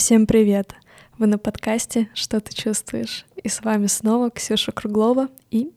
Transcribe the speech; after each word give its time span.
Всем 0.00 0.26
привет! 0.26 0.74
Вы 1.18 1.26
на 1.26 1.36
подкасте 1.36 2.08
«Что 2.14 2.40
ты 2.40 2.54
чувствуешь?» 2.54 3.26
И 3.36 3.50
с 3.50 3.60
вами 3.60 3.86
снова 3.86 4.30
Ксюша 4.30 4.72
Круглова 4.72 5.28
и... 5.50 5.72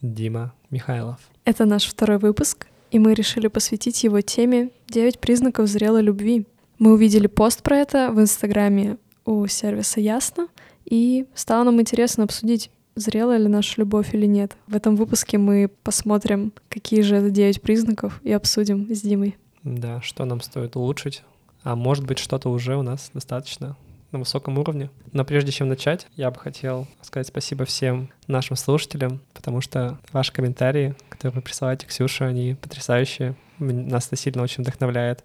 Дима 0.00 0.54
Михайлов. 0.70 1.18
Это 1.44 1.64
наш 1.64 1.84
второй 1.84 2.18
выпуск, 2.18 2.68
и 2.92 3.00
мы 3.00 3.12
решили 3.12 3.48
посвятить 3.48 4.04
его 4.04 4.20
теме 4.20 4.70
«9 4.86 5.18
признаков 5.18 5.66
зрелой 5.66 6.02
любви». 6.02 6.46
Мы 6.78 6.92
увидели 6.92 7.26
пост 7.26 7.64
про 7.64 7.78
это 7.78 8.12
в 8.12 8.20
Инстаграме 8.20 8.98
у 9.24 9.44
сервиса 9.48 9.98
«Ясно», 9.98 10.46
и 10.84 11.26
стало 11.34 11.64
нам 11.64 11.80
интересно 11.80 12.22
обсудить, 12.22 12.70
зрелая 12.94 13.38
ли 13.38 13.48
наша 13.48 13.80
любовь 13.80 14.14
или 14.14 14.26
нет. 14.26 14.56
В 14.68 14.76
этом 14.76 14.94
выпуске 14.94 15.38
мы 15.38 15.72
посмотрим, 15.82 16.52
какие 16.68 17.00
же 17.00 17.16
это 17.16 17.30
9 17.30 17.60
признаков, 17.62 18.20
и 18.22 18.30
обсудим 18.30 18.94
с 18.94 19.00
Димой. 19.00 19.36
Да, 19.64 20.00
что 20.02 20.24
нам 20.24 20.40
стоит 20.40 20.76
улучшить, 20.76 21.24
а 21.66 21.74
может 21.74 22.06
быть 22.06 22.20
что-то 22.20 22.48
уже 22.48 22.76
у 22.76 22.82
нас 22.82 23.10
достаточно 23.12 23.76
на 24.12 24.20
высоком 24.20 24.56
уровне. 24.56 24.88
Но 25.12 25.24
прежде 25.24 25.50
чем 25.50 25.68
начать, 25.68 26.06
я 26.14 26.30
бы 26.30 26.38
хотел 26.38 26.86
сказать 27.02 27.26
спасибо 27.26 27.64
всем 27.64 28.08
нашим 28.28 28.54
слушателям, 28.54 29.20
потому 29.34 29.60
что 29.60 29.98
ваши 30.12 30.32
комментарии, 30.32 30.94
которые 31.08 31.34
вы 31.34 31.42
присылаете 31.42 31.88
Ксюше, 31.88 32.22
они 32.22 32.54
потрясающие. 32.54 33.34
Нас 33.58 34.06
это 34.06 34.14
сильно 34.14 34.44
очень 34.44 34.62
вдохновляет. 34.62 35.24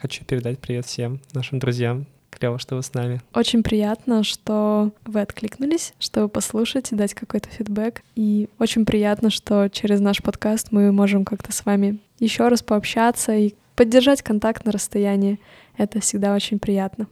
Хочу 0.00 0.24
передать 0.24 0.60
привет 0.60 0.86
всем 0.86 1.20
нашим 1.34 1.58
друзьям. 1.58 2.06
Клево, 2.30 2.58
что 2.58 2.76
вы 2.76 2.82
с 2.82 2.94
нами. 2.94 3.20
Очень 3.34 3.62
приятно, 3.62 4.24
что 4.24 4.92
вы 5.04 5.20
откликнулись, 5.20 5.92
чтобы 5.98 6.30
послушать 6.30 6.90
и 6.90 6.96
дать 6.96 7.12
какой-то 7.12 7.50
фидбэк. 7.50 8.02
И 8.14 8.48
очень 8.58 8.86
приятно, 8.86 9.28
что 9.28 9.68
через 9.68 10.00
наш 10.00 10.22
подкаст 10.22 10.68
мы 10.70 10.90
можем 10.90 11.26
как-то 11.26 11.52
с 11.52 11.66
вами 11.66 11.98
еще 12.18 12.48
раз 12.48 12.62
пообщаться 12.62 13.34
и 13.34 13.52
поддержать 13.76 14.22
контакт 14.22 14.64
на 14.64 14.72
расстоянии. 14.72 15.40
Это 15.76 16.00
всегда 16.00 16.34
очень 16.34 16.58
приятно. 16.58 17.06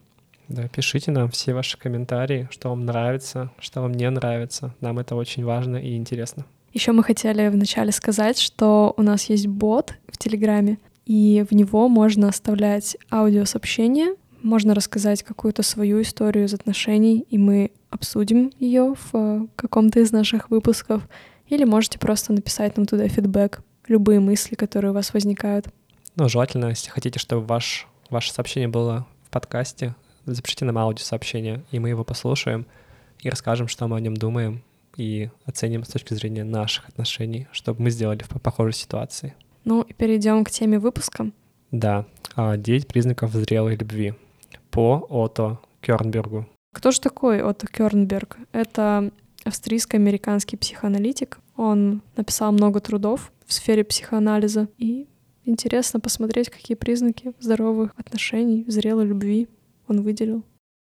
Да, 0.49 0.67
пишите 0.69 1.13
нам 1.13 1.31
все 1.31 1.55
ваши 1.55 1.79
комментарии, 1.79 2.49
что 2.51 2.71
вам 2.71 2.85
нравится, 2.85 3.51
что 3.61 3.83
вам 3.83 3.93
не 3.93 4.11
нравится. 4.11 4.75
Нам 4.81 4.99
это 4.99 5.15
очень 5.15 5.45
важно 5.45 5.77
и 5.77 5.97
интересно. 5.97 6.45
Еще 6.73 6.93
мы 6.93 7.03
хотели 7.03 7.49
вначале 7.49 7.93
сказать, 7.93 8.39
что 8.39 8.95
у 8.97 9.03
нас 9.03 9.25
есть 9.25 9.47
бот 9.47 9.95
в 10.09 10.19
Телеграме, 10.19 10.79
и 11.07 11.45
в 11.49 11.55
него 11.55 11.89
можно 11.89 12.29
оставлять 12.29 12.97
аудиосообщения, 13.11 14.15
можно 14.43 14.75
рассказать 14.75 15.23
какую-то 15.23 15.63
свою 15.63 16.03
историю 16.03 16.45
из 16.45 16.55
отношений, 16.55 17.27
и 17.29 17.39
мы 17.39 17.73
обсудим 17.91 18.53
ее 18.59 18.95
в 18.95 19.11
э, 19.15 19.47
каком-то 19.57 20.01
из 20.01 20.13
наших 20.13 20.51
выпусков. 20.51 21.09
Или 21.49 21.65
можете 21.65 21.99
просто 21.99 22.33
написать 22.33 22.77
нам 22.77 22.87
туда 22.87 23.09
фидбэк, 23.09 23.63
любые 23.89 24.21
мысли, 24.21 24.55
которые 24.55 24.93
у 24.93 24.95
вас 24.95 25.13
возникают. 25.13 25.67
Ну, 26.17 26.29
желательно, 26.29 26.67
если 26.67 26.91
хотите, 26.91 27.19
чтобы 27.19 27.47
ваш, 27.47 27.87
ваше 28.11 28.33
сообщение 28.33 28.69
было 28.69 29.07
в 29.27 29.31
подкасте, 29.31 29.95
запишите 30.27 30.65
нам 30.65 30.79
аудиосообщение, 30.79 31.65
и 31.71 31.79
мы 31.79 31.89
его 31.89 32.05
послушаем 32.05 32.67
и 33.21 33.31
расскажем, 33.31 33.69
что 33.69 33.87
мы 33.89 33.97
о 33.97 34.01
нем 34.01 34.17
думаем, 34.17 34.63
и 34.97 35.31
оценим 35.47 35.85
с 35.85 35.89
точки 35.89 36.15
зрения 36.15 36.45
наших 36.45 36.89
отношений, 36.89 37.47
чтобы 37.53 37.83
мы 37.83 37.91
сделали 37.91 38.23
в 38.23 38.41
похожей 38.41 38.75
ситуации. 38.75 39.35
Ну 39.65 39.83
и 39.83 39.93
перейдем 39.93 40.45
к 40.45 40.51
теме 40.51 40.79
выпуска. 40.79 41.31
Да, 41.71 42.07
9 42.37 42.89
признаков 42.89 43.33
зрелой 43.33 43.77
любви 43.77 44.15
по 44.71 45.07
Ото 45.09 45.59
Кёрнбергу. 45.81 46.47
Кто 46.73 46.91
же 46.91 47.01
такой 47.01 47.43
Отто 47.43 47.67
Кёрнберг? 47.67 48.39
Это 48.53 49.11
австрийско-американский 49.45 50.57
психоаналитик. 50.57 51.39
Он 51.57 52.03
написал 52.17 52.53
много 52.53 52.81
трудов 52.81 53.33
в 53.47 53.53
сфере 53.53 53.85
психоанализа. 53.85 54.69
И 54.79 55.09
интересно 55.45 56.01
посмотреть, 56.01 56.51
какие 56.51 56.77
признаки 56.77 57.33
здоровых 57.41 57.93
отношений, 57.97 58.65
зрелой 58.69 59.07
любви 59.07 59.49
он 59.87 60.03
выделил. 60.03 60.45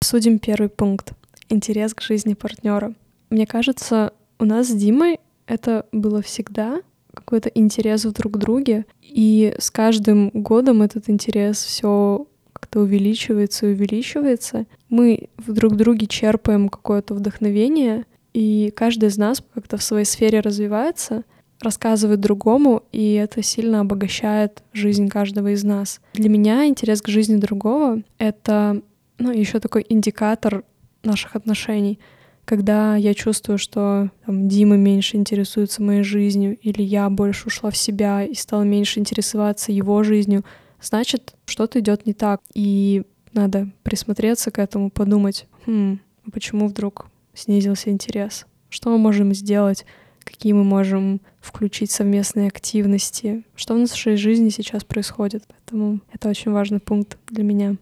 Обсудим 0.01 0.39
первый 0.39 0.69
пункт. 0.69 1.13
Интерес 1.49 1.95
к 1.95 2.03
жизни 2.03 2.35
партнера. 2.35 2.95
Мне 3.31 3.47
кажется, 3.47 4.13
у 4.39 4.45
нас 4.45 4.69
с 4.69 4.75
Димой 4.75 5.21
это 5.47 5.87
было 5.93 6.23
всегда 6.23 6.81
какой-то 7.13 7.49
интерес 7.49 8.05
в 8.05 8.13
друг 8.13 8.37
друге, 8.37 8.85
и 9.01 9.55
с 9.59 9.71
каждым 9.71 10.31
годом 10.31 10.83
этот 10.83 11.09
интерес 11.09 11.63
все 11.63 12.27
как-то 12.53 12.81
увеличивается 12.81 13.67
и 13.67 13.73
увеличивается. 13.73 14.67
Мы 14.89 15.29
в 15.37 15.53
друг 15.53 15.77
друге 15.77 16.07
черпаем 16.07 16.69
какое-то 16.69 17.15
вдохновение, 17.15 18.05
и 18.35 18.73
каждый 18.77 19.09
из 19.09 19.17
нас 19.17 19.43
как-то 19.55 19.77
в 19.79 19.83
своей 19.83 20.05
сфере 20.05 20.41
развивается, 20.41 21.25
рассказывает 21.61 22.21
другому, 22.21 22.83
и 22.93 23.15
это 23.15 23.43
сильно 23.43 23.81
обогащает 23.81 24.63
жизнь 24.73 25.09
каждого 25.09 25.53
из 25.53 25.65
нас. 25.65 26.01
Для 26.15 26.29
меня 26.29 26.67
интерес 26.67 27.03
к 27.03 27.09
жизни 27.09 27.37
другого— 27.37 28.03
это 28.19 28.83
ну, 29.19 29.31
еще 29.31 29.61
такой 29.61 29.85
индикатор 29.89 30.65
наших 31.03 31.37
отношений— 31.37 31.99
когда 32.47 32.95
я 32.95 33.13
чувствую, 33.13 33.59
что 33.59 34.11
там, 34.25 34.49
Дима 34.49 34.77
меньше 34.77 35.17
интересуется 35.17 35.83
моей 35.83 36.05
жизнью, 36.05 36.57
или 36.57 36.81
я 36.81 37.11
больше 37.11 37.49
ушла 37.49 37.71
в 37.71 37.77
себя 37.77 38.23
и 38.23 38.35
стала 38.35 38.63
меньше 38.63 39.01
интересоваться 39.01 39.73
его 39.73 40.03
жизнью, 40.05 40.45
значит, 40.81 41.35
что-то 41.45 41.81
идет 41.81 42.07
не 42.07 42.15
так. 42.15 42.41
И 42.55 43.03
надо 43.33 43.69
присмотреться 43.83 44.53
к 44.53 44.61
этому, 44.61 44.91
подумать, 44.91 45.47
хм, 45.67 45.99
а 46.25 46.31
почему 46.31 46.69
вдруг 46.69 47.07
снизился 47.35 47.91
интерес? 47.91 48.47
Что 48.69 48.91
мы 48.91 48.99
можем 48.99 49.35
сделать? 49.35 49.85
Какие 50.27 50.53
мы 50.53 50.65
можем 50.65 51.21
включить 51.41 51.93
совместные 51.93 52.49
активности? 52.49 53.45
Что 53.55 53.75
в 53.75 53.79
нашей 53.79 54.17
жизни 54.17 54.49
сейчас 54.49 54.83
происходит? 54.83 55.45
Поэтому 55.47 56.01
это 56.13 56.29
очень 56.29 56.51
важный 56.51 56.81
пункт 56.81 57.17
для 57.29 57.45
меня. 57.45 57.77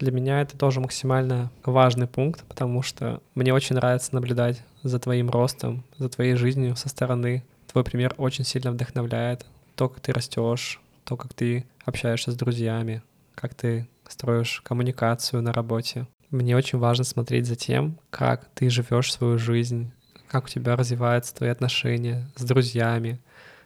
Для 0.00 0.10
меня 0.10 0.42
это 0.42 0.58
тоже 0.58 0.80
максимально 0.80 1.50
важный 1.64 2.08
пункт, 2.08 2.44
потому 2.48 2.82
что 2.82 3.22
мне 3.34 3.54
очень 3.54 3.76
нравится 3.76 4.14
наблюдать 4.14 4.62
за 4.82 4.98
твоим 4.98 5.30
ростом, 5.30 5.84
за 5.96 6.08
твоей 6.08 6.34
жизнью 6.34 6.74
со 6.74 6.88
стороны. 6.88 7.44
Твой 7.70 7.84
пример 7.84 8.14
очень 8.18 8.44
сильно 8.44 8.72
вдохновляет. 8.72 9.46
То, 9.76 9.88
как 9.88 10.00
ты 10.00 10.12
растешь, 10.12 10.80
то, 11.04 11.16
как 11.16 11.34
ты 11.34 11.64
общаешься 11.84 12.32
с 12.32 12.36
друзьями, 12.36 13.02
как 13.36 13.54
ты 13.54 13.88
строишь 14.08 14.60
коммуникацию 14.64 15.40
на 15.40 15.52
работе. 15.52 16.06
Мне 16.30 16.56
очень 16.56 16.78
важно 16.78 17.04
смотреть 17.04 17.46
за 17.46 17.54
тем, 17.54 17.96
как 18.10 18.50
ты 18.54 18.68
живешь 18.70 19.12
свою 19.12 19.38
жизнь, 19.38 19.92
как 20.28 20.44
у 20.44 20.48
тебя 20.48 20.76
развиваются 20.76 21.34
твои 21.34 21.50
отношения 21.50 22.28
с 22.36 22.44
друзьями, 22.44 23.20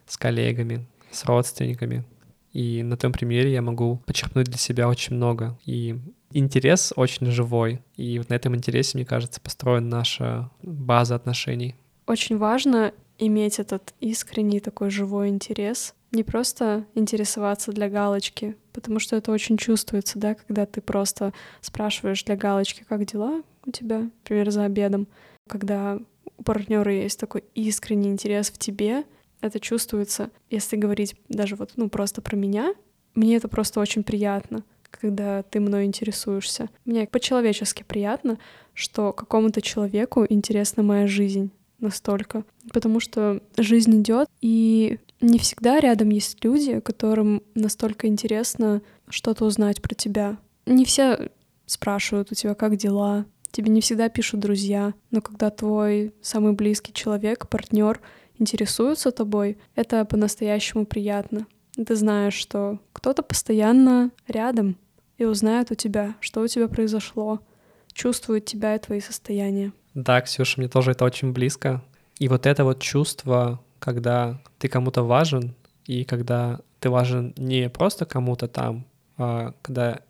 с 0.07 0.17
коллегами, 0.17 0.87
с 1.11 1.25
родственниками. 1.25 2.05
И 2.53 2.83
на 2.83 2.97
том 2.97 3.13
примере 3.13 3.53
я 3.53 3.63
могу 3.63 4.03
подчеркнуть 4.07 4.47
для 4.47 4.59
себя 4.59 4.89
очень 4.89 5.17
много. 5.17 5.59
И 5.65 5.99
интерес 6.33 6.93
очень 6.97 7.27
живой. 7.31 7.81
И 7.97 8.19
вот 8.19 8.29
на 8.29 8.35
этом 8.35 8.57
интересе, 8.57 8.99
мне 8.99 9.05
кажется, 9.05 9.41
построена 9.41 9.89
наша 9.89 10.51
база 10.63 11.15
отношений. 11.15 11.77
Очень 12.07 12.39
важно 12.39 12.93
иметь 13.19 13.59
этот 13.59 13.95
искренний 14.01 14.61
такой 14.61 14.91
живой 14.91 15.29
интерес, 15.29 15.95
не 16.11 16.25
просто 16.25 16.85
интересоваться 16.95 17.71
для 17.71 17.89
галочки, 17.89 18.57
потому 18.73 18.99
что 18.99 19.17
это 19.17 19.31
очень 19.31 19.57
чувствуется, 19.57 20.19
да, 20.19 20.35
когда 20.35 20.67
ты 20.67 20.81
просто 20.81 21.33
спрашиваешь 21.61 22.25
для 22.25 22.37
галочки, 22.37 22.85
как 22.89 23.05
дела 23.05 23.43
у 23.65 23.71
тебя, 23.71 23.99
например, 24.01 24.51
за 24.51 24.65
обедом, 24.65 25.07
когда 25.49 25.99
у 26.41 26.43
партнера 26.43 26.93
есть 26.93 27.21
такой 27.21 27.45
искренний 27.55 28.09
интерес 28.09 28.51
в 28.51 28.59
тебе, 28.59 29.05
это 29.41 29.61
чувствуется, 29.61 30.31
если 30.51 30.77
говорить 30.77 31.15
даже 31.29 31.55
вот, 31.55 31.73
ну, 31.77 31.89
просто 31.89 32.21
про 32.21 32.37
меня, 32.37 32.75
мне 33.15 33.37
это 33.37 33.49
просто 33.49 33.81
очень 33.81 34.03
приятно, 34.03 34.65
когда 34.91 35.43
ты 35.43 35.61
мной 35.61 35.85
интересуешься. 35.85 36.69
Мне 36.85 37.07
по-человечески 37.07 37.85
приятно, 37.87 38.39
что 38.75 39.13
какому-то 39.13 39.63
человеку 39.63 40.27
интересна 40.29 40.83
моя 40.83 41.07
жизнь 41.07 41.51
настолько. 41.79 42.45
Потому 42.73 43.01
что 43.01 43.41
жизнь 43.57 44.01
идет, 44.01 44.29
и 44.41 44.99
не 45.21 45.39
всегда 45.39 45.81
рядом 45.81 46.11
есть 46.11 46.43
люди, 46.45 46.81
которым 46.81 47.43
настолько 47.55 48.07
интересно 48.07 48.83
что-то 49.09 49.45
узнать 49.45 49.83
про 49.83 49.95
тебя. 49.95 50.39
Не 50.67 50.85
все 50.85 51.31
спрашивают 51.67 52.33
у 52.33 52.35
тебя, 52.35 52.55
как 52.55 52.77
дела. 52.77 53.25
Тебе 53.51 53.71
не 53.71 53.81
всегда 53.81 54.09
пишут 54.09 54.41
друзья, 54.41 54.95
но 55.11 55.21
когда 55.21 55.51
твой 55.51 56.15
самый 56.23 56.53
близкий 56.53 56.93
человек, 56.93 57.49
партнер 57.49 58.01
интересуется 58.39 59.11
тобой, 59.11 59.59
это 59.75 60.05
по-настоящему 60.05 60.87
приятно. 60.87 61.47
Ты 61.75 61.97
знаешь, 61.97 62.35
что 62.35 62.79
кто-то 62.93 63.23
постоянно 63.23 64.11
рядом 64.29 64.77
и 65.19 65.25
узнает 65.25 65.71
у 65.71 65.75
тебя, 65.75 66.15
что 66.21 66.41
у 66.41 66.47
тебя 66.47 66.69
произошло, 66.69 67.41
чувствует 67.93 68.45
тебя 68.45 68.77
и 68.77 68.79
твои 68.79 69.01
состояния. 69.01 69.73
Да, 69.95 70.21
Ксюша, 70.21 70.61
мне 70.61 70.69
тоже 70.69 70.93
это 70.93 71.05
очень 71.05 71.33
близко. 71.33 71.83
И 72.19 72.29
вот 72.29 72.47
это 72.47 72.65
вот 72.65 72.81
чувство, 72.81 73.61
когда 73.79 74.41
ты 74.59 74.69
кому-то 74.69 75.03
важен, 75.03 75.55
и 75.87 76.05
когда 76.05 76.61
ты 76.79 76.89
важен 76.89 77.35
не 77.37 77.69
просто 77.69 78.07
кому-то 78.07 78.47
там, 78.47 78.87
а 79.17 79.55
когда 79.63 80.01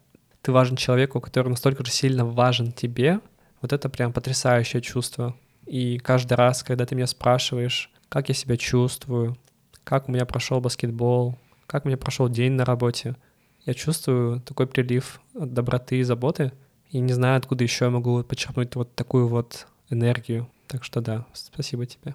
ты 0.43 0.53
важен 0.53 0.76
человеку, 0.76 1.20
который 1.20 1.49
настолько 1.49 1.85
же 1.85 1.91
сильно 1.91 2.25
важен 2.25 2.73
тебе, 2.73 3.20
вот 3.61 3.73
это 3.73 3.89
прям 3.89 4.12
потрясающее 4.12 4.83
чувство. 4.83 5.37
И 5.67 5.99
каждый 5.99 6.35
раз, 6.35 6.62
когда 6.62 6.87
ты 6.87 6.95
меня 6.95 7.07
спрашиваешь, 7.07 7.91
как 8.09 8.29
я 8.29 8.35
себя 8.35 8.57
чувствую, 8.57 9.37
как 9.85 10.09
у 10.09 10.12
меня 10.12 10.27
прошел 10.27 10.61
баскетбол, 10.61 11.39
как 11.67 11.85
у 11.85 11.89
меня 11.89 11.97
прошел 11.97 12.29
день 12.29 12.53
на 12.53 12.65
работе, 12.65 13.17
я 13.65 13.75
чувствую 13.75 14.41
такой 14.41 14.67
прилив 14.67 15.21
доброты 15.35 15.99
и 15.99 16.03
заботы, 16.03 16.53
И 16.91 16.99
не 16.99 17.12
знаю, 17.12 17.39
откуда 17.39 17.62
еще 17.62 17.85
я 17.85 17.91
могу 17.91 18.25
подчеркнуть 18.25 18.75
вот 18.75 18.95
такую 18.95 19.29
вот 19.29 19.69
энергию. 19.91 20.49
Так 20.67 20.83
что 20.83 21.01
да, 21.01 21.27
спасибо 21.35 21.87
тебе. 21.87 22.15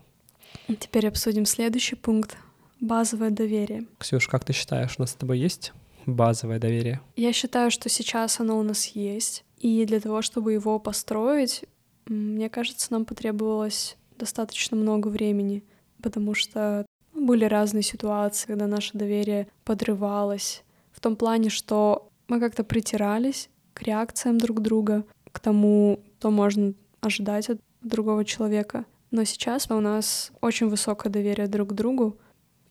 Теперь 0.80 1.08
обсудим 1.08 1.46
следующий 1.46 1.96
пункт. 1.96 2.38
Базовое 2.82 3.30
доверие. 3.30 3.86
Ксюш, 4.00 4.28
как 4.28 4.44
ты 4.44 4.52
считаешь, 4.52 4.96
у 4.98 5.02
нас 5.02 5.12
с 5.12 5.16
тобой 5.16 5.40
есть 5.40 5.72
базовое 6.06 6.60
доверие? 6.60 7.00
Я 7.16 7.32
считаю, 7.32 7.72
что 7.72 7.88
сейчас 7.88 8.40
оно 8.42 8.60
у 8.60 8.64
нас 8.64 8.88
есть. 8.88 9.45
И 9.58 9.86
для 9.86 10.00
того, 10.00 10.22
чтобы 10.22 10.54
его 10.54 10.80
построить, 10.80 11.66
мне 12.06 12.50
кажется, 12.50 12.92
нам 12.92 13.06
потребовалось 13.06 13.98
достаточно 14.18 14.78
много 14.78 15.08
времени, 15.08 15.64
потому 16.02 16.34
что 16.34 16.86
были 17.14 17.46
разные 17.46 17.84
ситуации, 17.84 18.48
когда 18.48 18.68
наше 18.68 18.98
доверие 18.98 19.48
подрывалось. 19.64 20.64
В 20.92 21.00
том 21.00 21.16
плане, 21.16 21.50
что 21.50 22.10
мы 22.28 22.40
как-то 22.40 22.64
притирались 22.64 23.50
к 23.74 23.84
реакциям 23.84 24.38
друг 24.38 24.62
друга, 24.62 25.06
к 25.32 25.40
тому, 25.40 26.00
что 26.26 26.32
можно 26.32 26.74
ожидать 27.02 27.52
от 27.52 27.60
другого 27.84 28.26
человека. 28.26 28.86
Но 29.12 29.24
сейчас 29.26 29.70
у 29.70 29.80
нас 29.80 30.32
очень 30.42 30.70
высокое 30.70 31.12
доверие 31.12 31.48
друг 31.48 31.70
к 31.70 31.74
другу, 31.74 32.18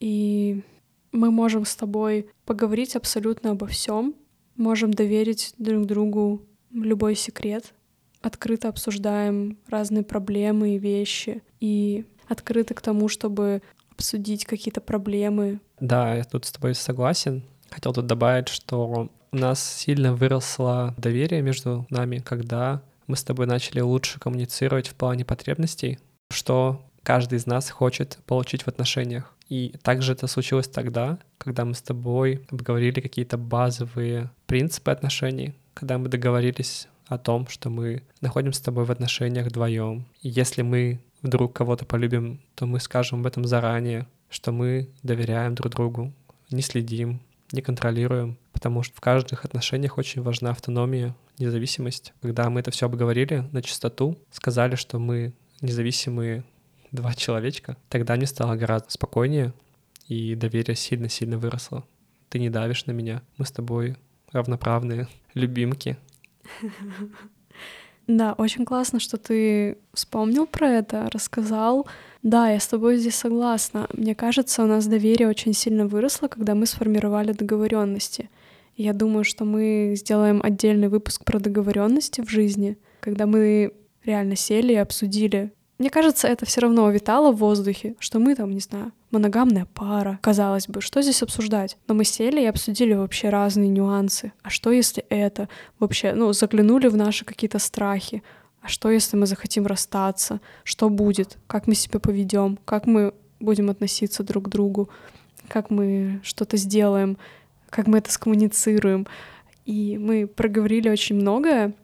и 0.01 0.65
мы 1.13 1.31
можем 1.31 1.65
с 1.65 1.77
тобой 1.77 2.29
поговорить 2.45 2.97
абсолютно 2.97 3.53
обо 3.53 3.69
всем, 3.69 4.17
можем 4.57 4.93
доверить 4.93 5.55
друг 5.59 5.87
другу 5.87 6.43
любой 6.75 7.15
секрет, 7.15 7.73
открыто 8.21 8.69
обсуждаем 8.69 9.59
разные 9.69 10.03
проблемы 10.03 10.75
и 10.75 10.79
вещи, 10.79 11.43
и 11.61 12.05
открыты 12.29 12.75
к 12.75 12.81
тому, 12.81 13.09
чтобы 13.09 13.63
обсудить 13.91 14.45
какие-то 14.45 14.81
проблемы. 14.81 15.61
Да, 15.81 16.15
я 16.15 16.25
тут 16.25 16.45
с 16.45 16.53
тобой 16.53 16.75
согласен. 16.75 17.45
Хотел 17.71 17.93
тут 17.93 18.07
добавить, 18.07 18.49
что 18.49 19.09
у 19.33 19.37
нас 19.37 19.63
сильно 19.63 20.15
выросло 20.15 20.95
доверие 20.97 21.43
между 21.43 21.87
нами, 21.91 22.19
когда 22.19 22.83
мы 23.07 23.17
с 23.17 23.25
тобой 23.25 23.47
начали 23.47 23.81
лучше 23.81 24.19
коммуницировать 24.19 24.89
в 24.89 24.95
плане 24.95 25.25
потребностей, 25.25 25.99
что 26.31 26.83
каждый 27.03 27.39
из 27.39 27.47
нас 27.47 27.71
хочет 27.71 28.19
получить 28.27 28.63
в 28.63 28.69
отношениях. 28.69 29.35
И 29.49 29.75
также 29.83 30.13
это 30.13 30.27
случилось 30.27 30.69
тогда, 30.69 31.19
когда 31.39 31.65
мы 31.65 31.75
с 31.75 31.83
тобой 31.83 32.47
обговорили 32.51 33.01
какие-то 33.01 33.37
базовые 33.37 34.31
принципы 34.47 34.91
отношений, 34.91 35.55
когда 35.75 35.99
мы 35.99 36.09
договорились 36.09 36.89
о 37.07 37.19
том, 37.19 37.47
что 37.49 37.71
мы 37.71 38.03
находимся 38.21 38.61
с 38.61 38.63
тобой 38.63 38.85
в 38.85 38.91
отношениях 38.91 39.47
вдвоем. 39.47 40.07
И 40.23 40.29
если 40.29 40.63
мы 40.63 41.01
вдруг 41.23 41.53
кого-то 41.53 41.85
полюбим, 41.85 42.41
то 42.55 42.67
мы 42.67 42.81
скажем 42.81 43.21
об 43.21 43.27
этом 43.27 43.45
заранее, 43.45 44.07
что 44.31 44.53
мы 44.53 44.89
доверяем 45.03 45.55
друг 45.55 45.73
другу, 45.73 46.13
не 46.51 46.63
следим, 46.63 47.21
не 47.53 47.63
контролируем, 47.63 48.39
потому 48.53 48.83
что 48.83 48.97
в 48.97 49.01
каждых 49.01 49.45
отношениях 49.45 49.99
очень 49.99 50.23
важна 50.23 50.51
автономия, 50.51 51.15
независимость. 51.39 52.13
Когда 52.23 52.49
мы 52.51 52.61
это 52.61 52.71
все 52.71 52.87
обговорили 52.87 53.45
на 53.53 53.63
чистоту, 53.63 54.19
сказали, 54.31 54.77
что 54.77 54.99
мы 54.99 55.35
независимые 55.61 56.45
два 56.91 57.15
человечка, 57.15 57.77
тогда 57.89 58.17
мне 58.17 58.27
стало 58.27 58.57
гораздо 58.57 58.91
спокойнее, 58.91 59.53
и 60.07 60.35
доверие 60.35 60.77
сильно-сильно 60.77 61.39
выросло. 61.39 61.85
Ты 62.29 62.39
не 62.39 62.51
давишь 62.51 62.87
на 62.87 62.93
меня, 62.93 63.23
мы 63.37 63.47
с 63.47 63.53
тобой 63.53 63.97
равноправные 64.33 65.09
любимки. 65.35 65.97
Да, 68.07 68.35
очень 68.35 68.67
классно, 68.67 69.01
что 69.01 69.17
ты 69.17 69.79
вспомнил 69.95 70.47
про 70.47 70.69
это, 70.69 71.09
рассказал. 71.11 71.87
Да, 72.23 72.51
я 72.51 72.61
с 72.61 72.69
тобой 72.69 72.99
здесь 72.99 73.15
согласна. 73.15 73.87
Мне 73.95 74.15
кажется, 74.15 74.63
у 74.63 74.67
нас 74.67 74.87
доверие 74.87 75.27
очень 75.27 75.55
сильно 75.55 75.87
выросло, 75.87 76.29
когда 76.29 76.55
мы 76.55 76.67
сформировали 76.67 77.33
договоренности. 77.33 78.29
Я 78.77 78.93
думаю, 78.93 79.25
что 79.25 79.47
мы 79.47 79.95
сделаем 79.97 80.41
отдельный 80.43 80.89
выпуск 80.89 81.25
про 81.25 81.39
договоренности 81.39 82.21
в 82.21 82.29
жизни, 82.29 82.77
когда 83.01 83.27
мы 83.27 83.73
реально 84.05 84.37
сели 84.37 84.73
и 84.75 84.77
обсудили. 84.77 85.53
Мне 85.79 85.91
кажется, 85.91 86.29
это 86.29 86.47
все 86.47 86.61
равно 86.61 86.89
витало 86.91 87.33
в 87.33 87.37
воздухе, 87.37 87.97
что 87.99 88.21
мы 88.21 88.37
там, 88.37 88.51
не 88.51 88.61
знаю, 88.61 88.93
моногамная 89.11 89.67
пара. 89.75 90.21
Казалось 90.23 90.69
бы, 90.69 90.81
что 90.81 91.03
здесь 91.03 91.23
обсуждать? 91.23 91.77
Но 91.89 91.95
мы 91.95 92.05
сели 92.05 92.41
и 92.41 92.47
обсудили 92.47 92.95
вообще 92.95 93.29
разные 93.29 93.69
нюансы. 93.69 94.33
А 94.43 94.51
что 94.51 94.71
если 94.71 95.05
это? 95.09 95.49
Вообще, 95.81 96.13
ну, 96.15 96.33
заглянули 96.33 96.87
в 96.87 96.97
наши 96.97 97.25
какие-то 97.25 97.59
страхи. 97.59 98.23
А 98.63 98.69
что 98.69 98.89
если 98.89 99.17
мы 99.17 99.27
захотим 99.27 99.67
расстаться? 99.67 100.41
Что 100.63 100.89
будет? 100.89 101.39
Как 101.49 101.67
мы 101.67 101.75
себя 101.75 101.99
поведем? 101.99 102.59
Как 102.65 102.87
мы 102.87 103.13
будем 103.41 103.69
относиться 103.69 104.23
друг 104.23 104.45
к 104.45 104.49
другу? 104.49 104.89
Как 105.49 105.71
мы 105.71 106.21
что-то 106.23 106.57
сделаем? 106.57 107.19
Как 107.69 107.89
мы 107.89 107.99
это 107.99 108.13
скоммуницируем? 108.13 109.07
И 109.67 109.99
мы 109.99 110.27
проговорили 110.27 110.89
очень 110.89 111.17
многое, 111.17 111.75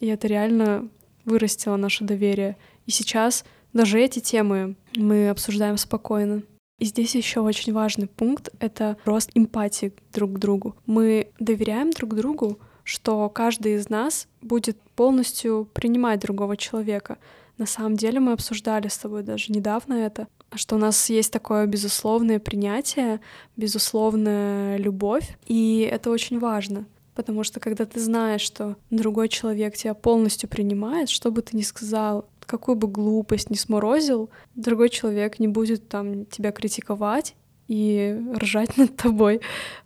и 0.00 0.06
это 0.06 0.26
реально 0.26 0.88
вырастило 1.24 1.76
наше 1.76 2.04
доверие. 2.04 2.56
И 2.86 2.90
сейчас 2.90 3.44
даже 3.72 4.00
эти 4.00 4.20
темы 4.20 4.76
мы 4.96 5.28
обсуждаем 5.28 5.76
спокойно. 5.76 6.42
И 6.78 6.84
здесь 6.84 7.14
еще 7.14 7.40
очень 7.40 7.72
важный 7.72 8.06
пункт— 8.06 8.50
это 8.60 8.96
рост 9.04 9.30
эмпатии 9.34 9.92
друг 10.12 10.34
к 10.34 10.38
другу. 10.38 10.76
Мы 10.86 11.30
доверяем 11.38 11.90
друг 11.90 12.14
другу, 12.14 12.58
что 12.84 13.28
каждый 13.30 13.74
из 13.74 13.88
нас 13.88 14.28
будет 14.42 14.78
полностью 14.94 15.68
принимать 15.72 16.20
другого 16.20 16.56
человека. 16.56 17.18
На 17.58 17.66
самом 17.66 17.96
деле 17.96 18.20
мы 18.20 18.32
обсуждали 18.32 18.88
с 18.88 18.98
тобой 18.98 19.22
даже 19.22 19.52
недавно 19.52 19.94
это, 19.94 20.28
что 20.54 20.76
у 20.76 20.78
нас 20.78 21.08
есть 21.08 21.32
такое 21.32 21.66
безусловное 21.66 22.38
принятие, 22.38 23.20
безусловная 23.56 24.76
любовь, 24.76 25.36
и 25.46 25.88
это 25.90 26.10
очень 26.10 26.38
важно. 26.38 26.84
Потому 27.14 27.44
что 27.44 27.60
когда 27.60 27.86
ты 27.86 27.98
знаешь, 27.98 28.42
что 28.42 28.76
другой 28.90 29.30
человек 29.30 29.74
тебя 29.74 29.94
полностью 29.94 30.50
принимает, 30.50 31.08
что 31.08 31.32
бы 31.32 31.40
ты 31.40 31.56
ни 31.56 31.62
сказал, 31.62 32.28
какую 32.46 32.76
бы 32.76 32.88
глупость 32.88 33.50
ни 33.50 33.56
сморозил, 33.56 34.30
другой 34.54 34.88
человек 34.88 35.38
не 35.38 35.48
будет 35.48 35.88
там 35.88 36.24
тебя 36.26 36.52
критиковать 36.52 37.34
и 37.68 38.18
ржать 38.36 38.76
над 38.76 38.96
тобой, 38.96 39.40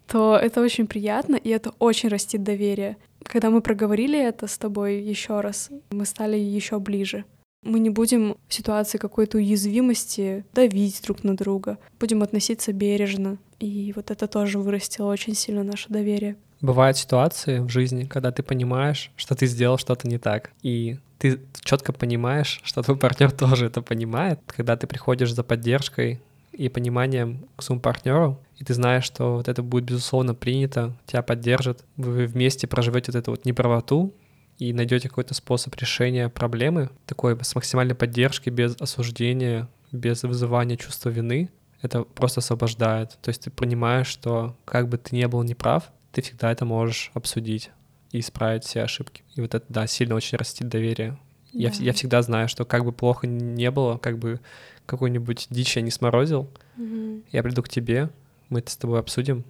то 0.06 0.36
это 0.36 0.60
очень 0.60 0.86
приятно, 0.86 1.36
и 1.36 1.48
это 1.48 1.72
очень 1.78 2.08
растит 2.08 2.42
доверие. 2.42 2.96
Когда 3.22 3.50
мы 3.50 3.60
проговорили 3.60 4.18
это 4.18 4.46
с 4.46 4.58
тобой 4.58 5.00
еще 5.00 5.40
раз, 5.40 5.70
мы 5.90 6.04
стали 6.04 6.36
еще 6.36 6.78
ближе. 6.78 7.24
Мы 7.62 7.78
не 7.78 7.90
будем 7.90 8.36
в 8.48 8.54
ситуации 8.54 8.96
какой-то 8.96 9.36
уязвимости 9.36 10.46
давить 10.54 11.02
друг 11.04 11.24
на 11.24 11.36
друга, 11.36 11.78
будем 11.98 12.22
относиться 12.22 12.72
бережно. 12.72 13.36
И 13.58 13.92
вот 13.94 14.10
это 14.10 14.26
тоже 14.26 14.58
вырастило 14.58 15.10
очень 15.10 15.34
сильно 15.34 15.62
наше 15.62 15.90
доверие. 15.90 16.36
Бывают 16.62 16.96
ситуации 16.96 17.58
в 17.58 17.68
жизни, 17.68 18.04
когда 18.04 18.32
ты 18.32 18.42
понимаешь, 18.42 19.10
что 19.16 19.34
ты 19.34 19.46
сделал 19.46 19.76
что-то 19.76 20.08
не 20.08 20.18
так, 20.18 20.50
и 20.62 20.98
ты 21.18 21.38
четко 21.62 21.92
понимаешь, 21.92 22.60
что 22.64 22.82
твой 22.82 22.96
партнер 22.96 23.30
тоже 23.30 23.66
это 23.66 23.82
понимает, 23.82 24.40
когда 24.46 24.76
ты 24.76 24.86
приходишь 24.86 25.32
за 25.32 25.42
поддержкой 25.44 26.20
и 26.52 26.68
пониманием 26.68 27.46
к 27.56 27.62
своему 27.62 27.80
партнеру, 27.80 28.40
и 28.56 28.64
ты 28.64 28.74
знаешь, 28.74 29.04
что 29.04 29.36
вот 29.36 29.48
это 29.48 29.62
будет 29.62 29.84
безусловно 29.84 30.34
принято, 30.34 30.96
тебя 31.06 31.22
поддержат, 31.22 31.84
вы 31.96 32.26
вместе 32.26 32.66
проживете 32.66 33.12
вот 33.12 33.18
эту 33.18 33.30
вот 33.30 33.44
неправоту 33.44 34.12
и 34.58 34.72
найдете 34.72 35.08
какой-то 35.08 35.32
способ 35.32 35.74
решения 35.76 36.28
проблемы, 36.28 36.90
такой 37.06 37.38
с 37.40 37.54
максимальной 37.54 37.94
поддержки, 37.94 38.50
без 38.50 38.76
осуждения, 38.80 39.68
без 39.92 40.22
вызывания 40.22 40.76
чувства 40.76 41.08
вины, 41.08 41.50
это 41.82 42.02
просто 42.02 42.40
освобождает. 42.40 43.18
То 43.22 43.30
есть 43.30 43.44
ты 43.44 43.50
понимаешь, 43.50 44.06
что 44.06 44.56
как 44.64 44.88
бы 44.88 44.98
ты 44.98 45.16
не 45.16 45.26
был 45.28 45.42
неправ, 45.42 45.90
ты 46.12 46.22
всегда 46.22 46.52
это 46.52 46.64
можешь 46.64 47.10
обсудить 47.14 47.70
и 48.12 48.20
исправить 48.20 48.64
все 48.64 48.82
ошибки. 48.82 49.22
И 49.34 49.40
вот 49.40 49.54
это, 49.54 49.64
да, 49.68 49.86
сильно 49.86 50.14
очень 50.14 50.36
растит 50.36 50.68
доверие. 50.68 51.18
Да. 51.52 51.60
Я, 51.60 51.70
я 51.70 51.92
всегда 51.92 52.22
знаю, 52.22 52.48
что 52.48 52.64
как 52.64 52.84
бы 52.84 52.92
плохо 52.92 53.26
не 53.26 53.70
было, 53.70 53.98
как 53.98 54.18
бы 54.18 54.40
какую-нибудь 54.86 55.46
дичь 55.50 55.76
я 55.76 55.82
не 55.82 55.90
сморозил, 55.90 56.48
угу. 56.76 57.22
я 57.30 57.42
приду 57.42 57.62
к 57.62 57.68
тебе, 57.68 58.10
мы 58.48 58.60
это 58.60 58.70
с 58.70 58.76
тобой 58.76 58.98
обсудим, 58.98 59.44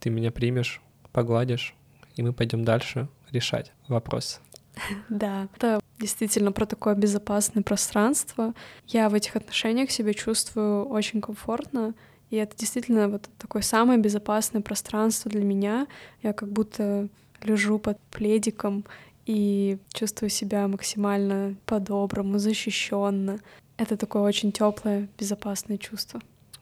ты 0.00 0.10
меня 0.10 0.30
примешь, 0.30 0.82
погладишь, 1.12 1.74
и 2.16 2.22
мы 2.22 2.32
пойдем 2.32 2.64
дальше 2.64 3.08
решать 3.30 3.72
вопрос. 3.88 4.40
Да, 5.08 5.48
это 5.56 5.80
действительно 5.98 6.52
про 6.52 6.66
такое 6.66 6.94
безопасное 6.94 7.62
пространство. 7.62 8.54
Я 8.86 9.08
в 9.08 9.14
этих 9.14 9.36
отношениях 9.36 9.90
себя 9.90 10.14
чувствую 10.14 10.86
очень 10.86 11.20
комфортно, 11.20 11.94
и 12.30 12.36
это 12.36 12.56
действительно 12.56 13.08
вот 13.08 13.28
такое 13.38 13.62
самое 13.62 13.98
безопасное 13.98 14.62
пространство 14.62 15.30
для 15.30 15.44
меня. 15.44 15.86
Я 16.22 16.32
как 16.32 16.50
будто 16.50 17.08
лежу 17.42 17.78
под 17.78 17.98
пледиком 18.10 18.84
и 19.26 19.78
чувствую 19.92 20.30
себя 20.30 20.66
максимально 20.68 21.56
по-доброму, 21.66 22.38
защищенно. 22.38 23.38
Это 23.76 23.96
такое 23.96 24.22
очень 24.22 24.52
теплое, 24.52 25.08
безопасное 25.18 25.78
чувство. 25.78 26.20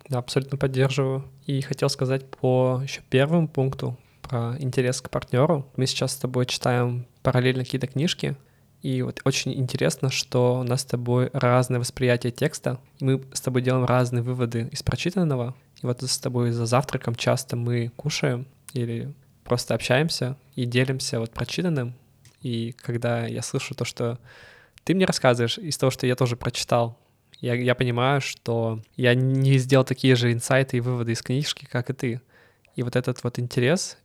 Да, 0.08 0.18
абсолютно 0.18 0.58
поддерживаю. 0.58 1.24
И 1.46 1.60
хотел 1.60 1.88
сказать 1.88 2.28
по 2.28 2.80
еще 2.82 3.00
первому 3.10 3.48
пункту 3.48 3.96
про 4.22 4.56
интерес 4.58 5.00
к 5.00 5.10
партнеру. 5.10 5.66
Мы 5.76 5.86
сейчас 5.86 6.12
с 6.12 6.16
тобой 6.16 6.46
читаем 6.46 7.06
параллельно 7.22 7.64
какие-то 7.64 7.86
книжки, 7.86 8.36
и 8.82 9.02
вот 9.02 9.20
очень 9.24 9.52
интересно, 9.52 10.10
что 10.10 10.60
у 10.60 10.62
нас 10.62 10.82
с 10.82 10.84
тобой 10.86 11.30
разное 11.32 11.80
восприятие 11.80 12.32
текста. 12.32 12.80
Мы 13.00 13.22
с 13.32 13.40
тобой 13.40 13.62
делаем 13.62 13.84
разные 13.84 14.22
выводы 14.22 14.68
из 14.72 14.82
прочитанного. 14.82 15.54
И 15.82 15.86
вот 15.86 16.02
с 16.02 16.18
тобой 16.18 16.50
за 16.52 16.66
завтраком 16.66 17.14
часто 17.14 17.56
мы 17.56 17.92
кушаем 17.96 18.46
или 18.72 19.12
просто 19.44 19.74
общаемся 19.74 20.36
и 20.54 20.64
делимся 20.64 21.20
вот 21.20 21.30
прочитанным. 21.30 21.94
И 22.42 22.72
когда 22.80 23.26
я 23.26 23.42
слышу 23.42 23.74
то, 23.74 23.84
что 23.84 24.18
ты 24.84 24.94
мне 24.94 25.04
рассказываешь 25.04 25.58
из 25.58 25.76
того, 25.76 25.90
что 25.90 26.06
я 26.06 26.16
тоже 26.16 26.36
прочитал, 26.36 26.98
я, 27.40 27.54
я 27.54 27.74
понимаю, 27.74 28.20
что 28.20 28.82
я 28.96 29.14
не 29.14 29.58
сделал 29.58 29.84
такие 29.84 30.14
же 30.14 30.32
инсайты 30.32 30.76
и 30.76 30.80
выводы 30.80 31.12
из 31.12 31.22
книжки, 31.22 31.66
как 31.70 31.90
и 31.90 31.94
ты. 31.94 32.20
И 32.76 32.82
вот 32.82 32.96
этот 32.96 33.22
вот 33.24 33.38
интерес 33.38 33.98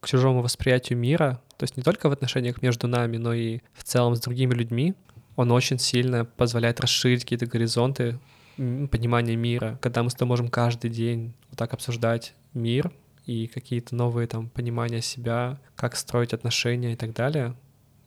к 0.00 0.06
чужому 0.06 0.42
восприятию 0.42 0.98
мира, 0.98 1.40
то 1.56 1.64
есть 1.64 1.76
не 1.76 1.82
только 1.82 2.08
в 2.08 2.12
отношениях 2.12 2.60
между 2.60 2.88
нами, 2.88 3.16
но 3.16 3.32
и 3.32 3.60
в 3.72 3.84
целом 3.84 4.14
с 4.14 4.20
другими 4.20 4.54
людьми, 4.54 4.94
он 5.36 5.50
очень 5.52 5.78
сильно 5.78 6.24
позволяет 6.24 6.80
расширить 6.80 7.22
какие-то 7.22 7.46
горизонты 7.46 8.18
понимания 8.56 9.36
мира, 9.36 9.78
когда 9.80 10.02
мы 10.02 10.10
с 10.10 10.14
тобой 10.14 10.28
можем 10.28 10.48
каждый 10.48 10.90
день 10.90 11.32
вот 11.48 11.58
так 11.58 11.72
обсуждать 11.72 12.34
мир 12.52 12.92
и 13.26 13.46
какие-то 13.46 13.94
новые 13.94 14.26
там 14.26 14.48
понимания 14.50 15.00
себя, 15.00 15.58
как 15.76 15.96
строить 15.96 16.34
отношения 16.34 16.92
и 16.92 16.96
так 16.96 17.14
далее. 17.14 17.54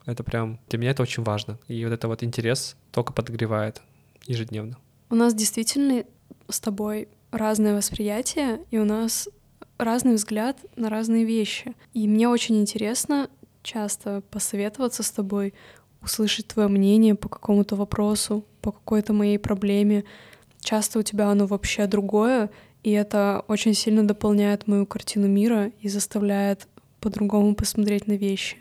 Это 0.06 0.24
прям 0.24 0.60
для 0.70 0.80
меня 0.80 0.92
это 0.92 1.04
очень 1.04 1.24
важно. 1.24 1.60
И 1.68 1.84
вот 1.84 1.94
это 1.94 2.08
вот 2.08 2.24
интерес 2.24 2.76
только 2.92 3.14
подогревает 3.14 3.82
ежедневно. 4.28 4.78
У 5.10 5.16
нас 5.16 5.34
действительно 5.34 6.04
с 6.50 6.60
тобой 6.60 7.08
разное 7.32 7.76
восприятие, 7.76 8.62
и 8.72 8.78
у 8.78 8.86
нас 8.86 9.30
разный 9.78 10.16
взгляд 10.16 10.58
на 10.76 10.90
разные 10.90 11.26
вещи. 11.26 11.74
И 11.94 12.08
мне 12.08 12.30
очень 12.30 12.60
интересно 12.60 13.30
часто 13.64 14.22
посоветоваться 14.30 15.04
с 15.04 15.12
тобой, 15.12 15.54
услышать 16.02 16.48
твое 16.48 16.70
мнение 16.70 17.16
по 17.16 17.30
какому-то 17.30 17.76
вопросу, 17.76 18.46
по 18.62 18.72
какой-то 18.72 19.12
моей 19.12 19.40
проблеме. 19.40 20.04
Часто 20.60 21.00
у 21.00 21.02
тебя 21.02 21.30
оно 21.30 21.48
вообще 21.48 21.88
другое, 21.88 22.50
и 22.84 22.92
это 22.92 23.44
очень 23.48 23.74
сильно 23.74 24.08
дополняет 24.08 24.68
мою 24.68 24.86
картину 24.86 25.28
мира 25.28 25.72
и 25.82 25.90
заставляет 25.90 26.68
по-другому 27.00 27.56
посмотреть 27.56 28.08
на 28.08 28.14
вещи. 28.14 28.58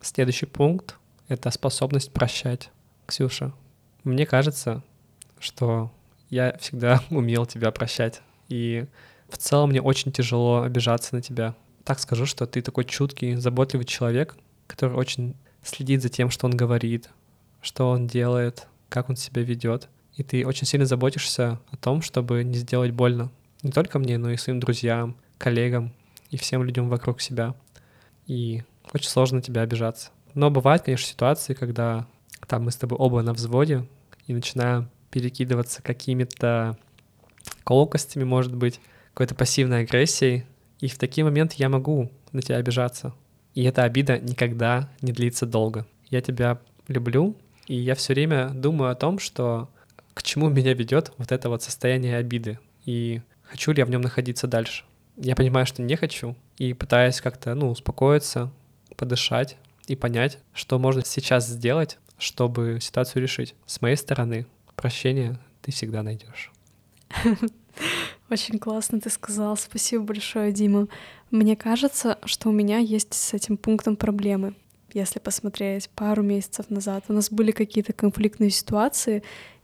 Следующий 0.00 0.46
пункт— 0.46 0.96
это 1.28 1.50
способность 1.50 2.12
прощать. 2.12 2.70
Ксюша, 3.06 3.52
мне 4.04 4.26
кажется, 4.26 4.82
что 5.38 5.92
я 6.30 6.56
всегда 6.58 7.02
умел 7.10 7.46
тебя 7.46 7.70
прощать. 7.70 8.22
И 8.48 8.86
в 9.28 9.36
целом 9.36 9.70
мне 9.70 9.82
очень 9.82 10.12
тяжело 10.12 10.62
обижаться 10.62 11.14
на 11.14 11.22
тебя. 11.22 11.54
Так 11.84 11.98
скажу, 11.98 12.26
что 12.26 12.46
ты 12.46 12.62
такой 12.62 12.84
чуткий, 12.84 13.34
заботливый 13.34 13.86
человек, 13.86 14.36
который 14.66 14.96
очень 14.96 15.34
следит 15.62 16.02
за 16.02 16.08
тем, 16.08 16.30
что 16.30 16.46
он 16.46 16.56
говорит, 16.56 17.10
что 17.60 17.90
он 17.90 18.06
делает, 18.06 18.66
как 18.88 19.08
он 19.08 19.16
себя 19.16 19.42
ведет. 19.42 19.88
И 20.16 20.22
ты 20.22 20.46
очень 20.46 20.66
сильно 20.66 20.86
заботишься 20.86 21.60
о 21.70 21.76
том, 21.76 22.02
чтобы 22.02 22.42
не 22.44 22.54
сделать 22.54 22.92
больно 22.92 23.30
не 23.62 23.70
только 23.70 23.98
мне, 23.98 24.18
но 24.18 24.30
и 24.30 24.36
своим 24.36 24.60
друзьям, 24.60 25.16
коллегам 25.38 25.92
и 26.30 26.36
всем 26.36 26.62
людям 26.62 26.88
вокруг 26.88 27.20
себя. 27.20 27.54
И 28.26 28.62
очень 28.92 29.08
сложно 29.08 29.42
тебя 29.42 29.62
обижаться. 29.62 30.10
Но 30.34 30.50
бывают, 30.50 30.82
конечно, 30.82 31.06
ситуации, 31.06 31.54
когда 31.54 32.06
там 32.46 32.64
мы 32.64 32.70
с 32.70 32.76
тобой 32.76 32.98
оба 32.98 33.22
на 33.22 33.32
взводе 33.32 33.86
и 34.26 34.32
начинаем 34.32 34.90
перекидываться 35.10 35.82
какими-то 35.82 36.78
колкостями, 37.64 38.24
может 38.24 38.54
быть, 38.54 38.80
какой-то 39.12 39.34
пассивной 39.34 39.80
агрессией. 39.80 40.46
И 40.80 40.88
в 40.88 40.98
такие 40.98 41.24
моменты 41.24 41.56
я 41.58 41.68
могу 41.68 42.10
на 42.32 42.42
тебя 42.42 42.56
обижаться. 42.56 43.14
И 43.54 43.64
эта 43.64 43.82
обида 43.82 44.18
никогда 44.18 44.88
не 45.00 45.12
длится 45.12 45.46
долго. 45.46 45.86
Я 46.08 46.20
тебя 46.20 46.60
люблю, 46.88 47.36
и 47.66 47.74
я 47.74 47.94
все 47.94 48.14
время 48.14 48.50
думаю 48.50 48.90
о 48.90 48.94
том, 48.94 49.18
что 49.18 49.68
к 50.14 50.22
чему 50.22 50.48
меня 50.48 50.74
ведет 50.74 51.12
вот 51.18 51.32
это 51.32 51.48
вот 51.48 51.62
состояние 51.62 52.16
обиды. 52.16 52.58
И 52.84 53.20
хочу 53.42 53.72
ли 53.72 53.80
я 53.80 53.86
в 53.86 53.90
нем 53.90 54.00
находиться 54.00 54.46
дальше. 54.46 54.84
Я 55.16 55.36
понимаю, 55.36 55.66
что 55.66 55.82
не 55.82 55.96
хочу, 55.96 56.36
и 56.56 56.72
пытаюсь 56.72 57.20
как-то, 57.20 57.54
ну, 57.54 57.70
успокоиться, 57.70 58.50
подышать 59.00 59.56
и 59.86 59.96
понять, 59.96 60.38
что 60.52 60.78
можно 60.78 61.02
сейчас 61.06 61.46
сделать, 61.48 61.98
чтобы 62.18 62.80
ситуацию 62.82 63.22
решить. 63.22 63.54
С 63.64 63.80
моей 63.80 63.96
стороны, 63.96 64.46
прощение 64.76 65.38
ты 65.62 65.72
всегда 65.72 66.02
найдешь. 66.02 66.52
Очень 68.30 68.58
классно 68.58 69.00
ты 69.00 69.08
сказал. 69.08 69.56
Спасибо 69.56 70.04
большое, 70.04 70.52
Дима. 70.52 70.86
Мне 71.30 71.56
кажется, 71.56 72.18
что 72.26 72.50
у 72.50 72.52
меня 72.52 72.76
есть 72.76 73.14
с 73.14 73.32
этим 73.32 73.56
пунктом 73.56 73.96
проблемы. 73.96 74.54
Если 74.92 75.18
посмотреть 75.18 75.88
пару 75.88 76.22
месяцев 76.22 76.68
назад, 76.68 77.04
у 77.08 77.14
нас 77.14 77.30
были 77.30 77.52
какие-то 77.52 77.94
конфликтные 77.94 78.50
ситуации, 78.50 79.22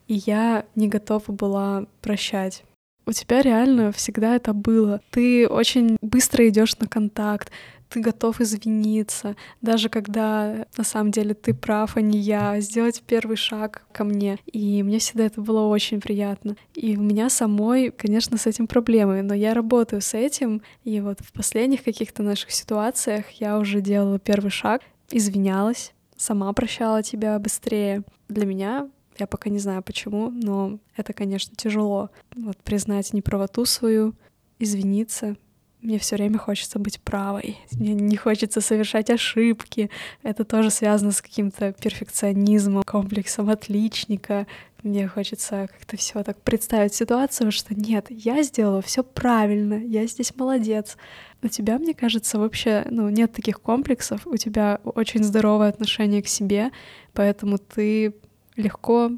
и 0.08 0.14
я 0.14 0.64
не 0.74 0.88
готова 0.88 1.30
была 1.30 1.84
прощать 2.00 2.64
у 3.06 3.12
тебя 3.12 3.40
реально 3.40 3.92
всегда 3.92 4.34
это 4.34 4.52
было. 4.52 5.00
Ты 5.10 5.48
очень 5.48 5.96
быстро 6.02 6.46
идешь 6.48 6.76
на 6.78 6.88
контакт, 6.88 7.52
ты 7.88 8.00
готов 8.00 8.40
извиниться, 8.40 9.36
даже 9.62 9.88
когда 9.88 10.66
на 10.76 10.84
самом 10.84 11.10
деле 11.10 11.34
ты 11.34 11.54
прав, 11.54 11.96
а 11.96 12.00
не 12.00 12.18
я, 12.18 12.60
сделать 12.60 13.02
первый 13.06 13.36
шаг 13.36 13.86
ко 13.92 14.04
мне. 14.04 14.38
И 14.46 14.82
мне 14.82 14.98
всегда 14.98 15.26
это 15.26 15.40
было 15.40 15.66
очень 15.66 16.00
приятно. 16.00 16.56
И 16.74 16.96
у 16.96 17.02
меня 17.02 17.30
самой, 17.30 17.90
конечно, 17.90 18.36
с 18.38 18.46
этим 18.46 18.66
проблемы, 18.66 19.22
но 19.22 19.34
я 19.34 19.54
работаю 19.54 20.02
с 20.02 20.14
этим, 20.14 20.62
и 20.84 21.00
вот 21.00 21.20
в 21.20 21.32
последних 21.32 21.84
каких-то 21.84 22.22
наших 22.22 22.50
ситуациях 22.50 23.30
я 23.40 23.58
уже 23.58 23.80
делала 23.80 24.18
первый 24.18 24.50
шаг, 24.50 24.82
извинялась, 25.10 25.92
сама 26.16 26.52
прощала 26.52 27.02
тебя 27.02 27.38
быстрее. 27.38 28.02
Для 28.28 28.46
меня 28.46 28.88
я 29.18 29.26
пока 29.26 29.50
не 29.50 29.58
знаю 29.58 29.82
почему, 29.82 30.30
но 30.30 30.78
это, 30.96 31.12
конечно, 31.12 31.54
тяжело. 31.56 32.10
Вот 32.34 32.56
признать 32.58 33.12
неправоту 33.12 33.64
свою, 33.64 34.14
извиниться. 34.58 35.36
Мне 35.82 35.98
все 35.98 36.16
время 36.16 36.38
хочется 36.38 36.78
быть 36.78 37.00
правой. 37.00 37.58
Мне 37.72 37.94
не 37.94 38.16
хочется 38.16 38.60
совершать 38.60 39.10
ошибки. 39.10 39.90
Это 40.22 40.44
тоже 40.44 40.70
связано 40.70 41.12
с 41.12 41.20
каким-то 41.20 41.72
перфекционизмом, 41.74 42.82
комплексом 42.82 43.50
отличника. 43.50 44.46
Мне 44.82 45.06
хочется 45.06 45.68
как-то 45.70 45.96
все 45.96 46.22
так 46.22 46.40
представить 46.42 46.94
ситуацию, 46.94 47.50
что 47.52 47.74
нет, 47.74 48.06
я 48.08 48.42
сделала 48.42 48.80
все 48.82 49.02
правильно, 49.02 49.74
я 49.74 50.06
здесь 50.06 50.34
молодец. 50.36 50.96
У 51.42 51.48
тебя, 51.48 51.78
мне 51.78 51.92
кажется, 51.92 52.38
вообще 52.38 52.86
ну, 52.90 53.08
нет 53.08 53.32
таких 53.32 53.60
комплексов, 53.60 54.26
у 54.26 54.36
тебя 54.36 54.80
очень 54.84 55.24
здоровое 55.24 55.68
отношение 55.68 56.22
к 56.22 56.28
себе, 56.28 56.70
поэтому 57.12 57.58
ты 57.58 58.14
легко, 58.54 59.10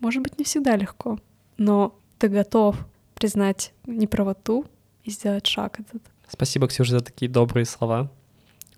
может 0.00 0.22
быть, 0.22 0.36
не 0.38 0.44
всегда 0.44 0.74
легко, 0.74 1.18
но 1.58 1.96
ты 2.18 2.28
готов 2.28 2.76
признать 3.14 3.72
неправоту 3.86 4.66
и 5.04 5.10
сделать 5.10 5.46
шаг 5.46 5.80
этот. 5.80 6.02
Спасибо, 6.28 6.66
Ксюша, 6.68 6.98
за 6.98 7.00
такие 7.00 7.30
добрые 7.30 7.64
слова. 7.64 8.10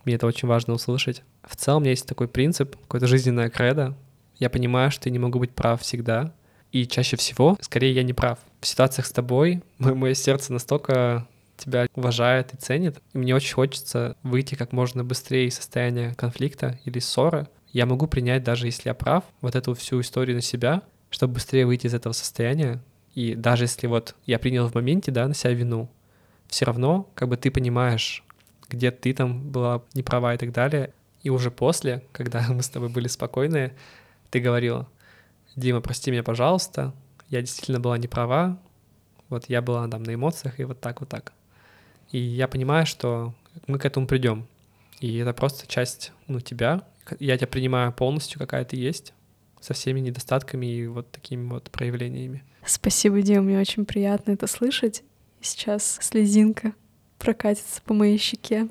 Мне 0.05 0.17
это 0.17 0.27
очень 0.27 0.49
важно 0.49 0.75
услышать. 0.75 1.23
В 1.43 1.57
целом 1.57 1.79
у 1.79 1.81
меня 1.81 1.91
есть 1.91 2.07
такой 2.07 2.29
принцип, 2.29 2.77
какое-то 2.77 3.07
жизненное 3.07 3.51
кредо. 3.51 3.97
Я 4.39 4.51
понимаю, 4.51 4.91
что 4.91 5.09
я 5.09 5.13
не 5.13 5.19
могу 5.19 5.39
быть 5.39 5.55
прав 5.55 5.81
всегда, 5.81 6.33
и 6.73 6.87
чаще 6.87 7.17
всего, 7.17 7.57
скорее, 7.61 7.93
я 7.93 8.03
не 8.03 8.13
прав. 8.13 8.39
В 8.61 8.67
ситуациях 8.67 9.07
с 9.07 9.13
тобой 9.13 9.63
мое 9.79 10.15
сердце 10.15 10.53
настолько 10.53 11.27
тебя 11.57 11.87
уважает 11.95 12.53
и 12.53 12.57
ценит, 12.57 13.01
и 13.15 13.19
мне 13.19 13.35
очень 13.35 13.55
хочется 13.55 14.17
выйти 14.23 14.55
как 14.55 14.73
можно 14.73 15.05
быстрее 15.05 15.47
из 15.47 15.57
состояния 15.57 16.15
конфликта 16.15 16.79
или 16.85 16.99
ссоры, 16.99 17.49
я 17.73 17.85
могу 17.87 18.07
принять, 18.07 18.43
даже 18.43 18.67
если 18.67 18.89
я 18.89 18.95
прав, 18.95 19.25
вот 19.41 19.55
эту 19.55 19.75
всю 19.75 20.01
историю 20.01 20.37
на 20.37 20.43
себя, 20.43 20.83
чтобы 21.11 21.35
быстрее 21.35 21.67
выйти 21.67 21.87
из 21.87 21.95
этого 21.95 22.13
состояния. 22.15 22.83
И 23.15 23.35
даже 23.35 23.65
если 23.65 23.87
вот 23.87 24.15
я 24.25 24.39
принял 24.39 24.67
в 24.67 24.75
моменте, 24.75 25.11
да, 25.11 25.29
на 25.29 25.35
себя 25.35 25.53
вину, 25.53 25.91
все 26.49 26.65
равно, 26.65 27.09
как 27.15 27.29
бы 27.29 27.37
ты 27.37 27.51
понимаешь, 27.51 28.25
где 28.69 28.91
ты 28.91 29.13
там 29.13 29.51
была 29.51 29.83
не 29.95 30.03
права 30.03 30.35
и 30.35 30.39
так 30.39 30.53
далее. 30.53 30.93
И 31.23 31.31
уже 31.31 31.51
после, 31.51 32.05
когда 32.13 32.45
мы 32.49 32.63
с 32.63 32.69
тобой 32.69 32.89
были 32.89 33.09
спокойны, 33.09 33.73
ты 34.31 34.41
говорила, 34.41 34.89
Дима, 35.55 35.81
прости 35.81 36.11
меня, 36.11 36.23
пожалуйста, 36.23 36.93
я 37.29 37.41
действительно 37.41 37.81
была 37.81 37.99
не 37.99 38.09
права, 38.09 38.59
вот 39.29 39.49
я 39.49 39.63
была 39.63 39.89
там 39.89 40.03
на 40.03 40.15
эмоциях 40.15 40.61
и 40.61 40.65
вот 40.65 40.81
так, 40.81 41.01
вот 41.01 41.09
так. 41.09 41.33
И 42.11 42.19
я 42.19 42.47
понимаю, 42.47 42.87
что 42.87 43.35
мы 43.67 43.79
к 43.79 43.85
этому 43.85 44.07
придем. 44.07 44.47
И 45.01 45.17
это 45.19 45.33
просто 45.33 45.67
часть, 45.67 46.13
ну, 46.29 46.41
тебя, 46.41 46.83
я 47.19 47.37
тебя 47.37 47.47
принимаю 47.47 47.93
полностью, 47.93 48.39
какая 48.39 48.65
ты 48.65 48.77
есть, 48.77 49.13
со 49.61 49.75
всеми 49.75 50.01
недостатками 50.01 50.67
и 50.67 50.87
вот 50.87 51.11
такими 51.11 51.49
вот 51.49 51.71
проявлениями. 51.71 52.45
Спасибо, 52.65 53.21
Дима, 53.23 53.43
мне 53.43 53.59
очень 53.59 53.85
приятно 53.85 54.33
это 54.33 54.47
слышать. 54.47 55.03
Сейчас 55.41 55.99
слезинка 56.01 56.75
прокатится 57.19 57.81
по 57.83 57.95
моей 57.95 58.19
щеке. 58.19 58.69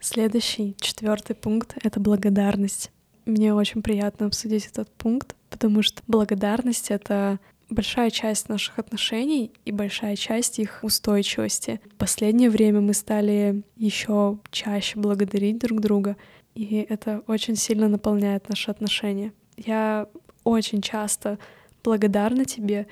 Следующий, 0.00 0.76
четвертый 0.80 1.36
пункт— 1.36 1.76
это 1.82 2.00
благодарность. 2.00 2.90
Мне 3.24 3.54
очень 3.54 3.82
приятно 3.82 4.26
обсудить 4.26 4.66
этот 4.66 4.90
пункт, 4.90 5.36
потому 5.48 5.82
что 5.82 6.02
благодарность— 6.08 6.90
это 6.90 7.38
большая 7.70 8.10
часть 8.10 8.48
наших 8.48 8.78
отношений 8.78 9.52
и 9.64 9.72
большая 9.72 10.16
часть 10.16 10.58
их 10.58 10.80
устойчивости. 10.82 11.80
В 11.92 11.94
последнее 11.94 12.50
время 12.50 12.80
мы 12.80 12.94
стали 12.94 13.62
еще 13.76 14.38
чаще 14.50 14.98
благодарить 14.98 15.58
друг 15.58 15.80
друга, 15.80 16.16
и 16.54 16.84
это 16.88 17.22
очень 17.26 17.56
сильно 17.56 17.88
наполняет 17.88 18.48
наши 18.48 18.70
отношения. 18.70 19.32
Я 19.56 20.08
очень 20.44 20.82
часто 20.82 21.38
благодарна 21.82 22.44
тебе 22.44 22.86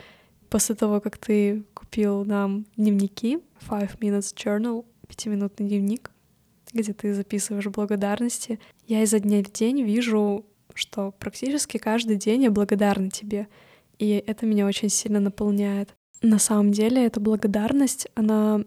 после 0.49 0.75
того, 0.75 1.01
как 1.01 1.19
ты 1.19 1.65
купил 1.91 2.25
нам 2.25 2.67
дневники 2.77 3.41
Five 3.69 3.99
Minutes 3.99 4.33
Journal, 4.37 4.85
пятиминутный 5.09 5.67
дневник. 5.67 6.13
где 6.73 6.93
ты 6.93 7.13
записываешь 7.15 7.67
благодарности. 7.67 8.61
Я 8.87 9.03
изо 9.03 9.19
дня 9.19 9.43
в 9.43 9.51
день 9.51 9.83
вижу, 9.83 10.47
что 10.73 11.11
практически 11.11 11.79
каждый 11.79 12.15
день 12.15 12.45
я 12.45 12.53
благодарна 12.53 13.11
тебе. 13.11 13.49
И 13.99 14.23
это 14.25 14.47
меня 14.47 14.67
очень 14.67 14.89
сильно 14.89 15.19
наполняет. 15.19 15.93
На 16.23 16.39
самом 16.39 16.71
деле 16.71 17.05
эта 17.05 17.19
благодарность, 17.19 18.07
она 18.15 18.61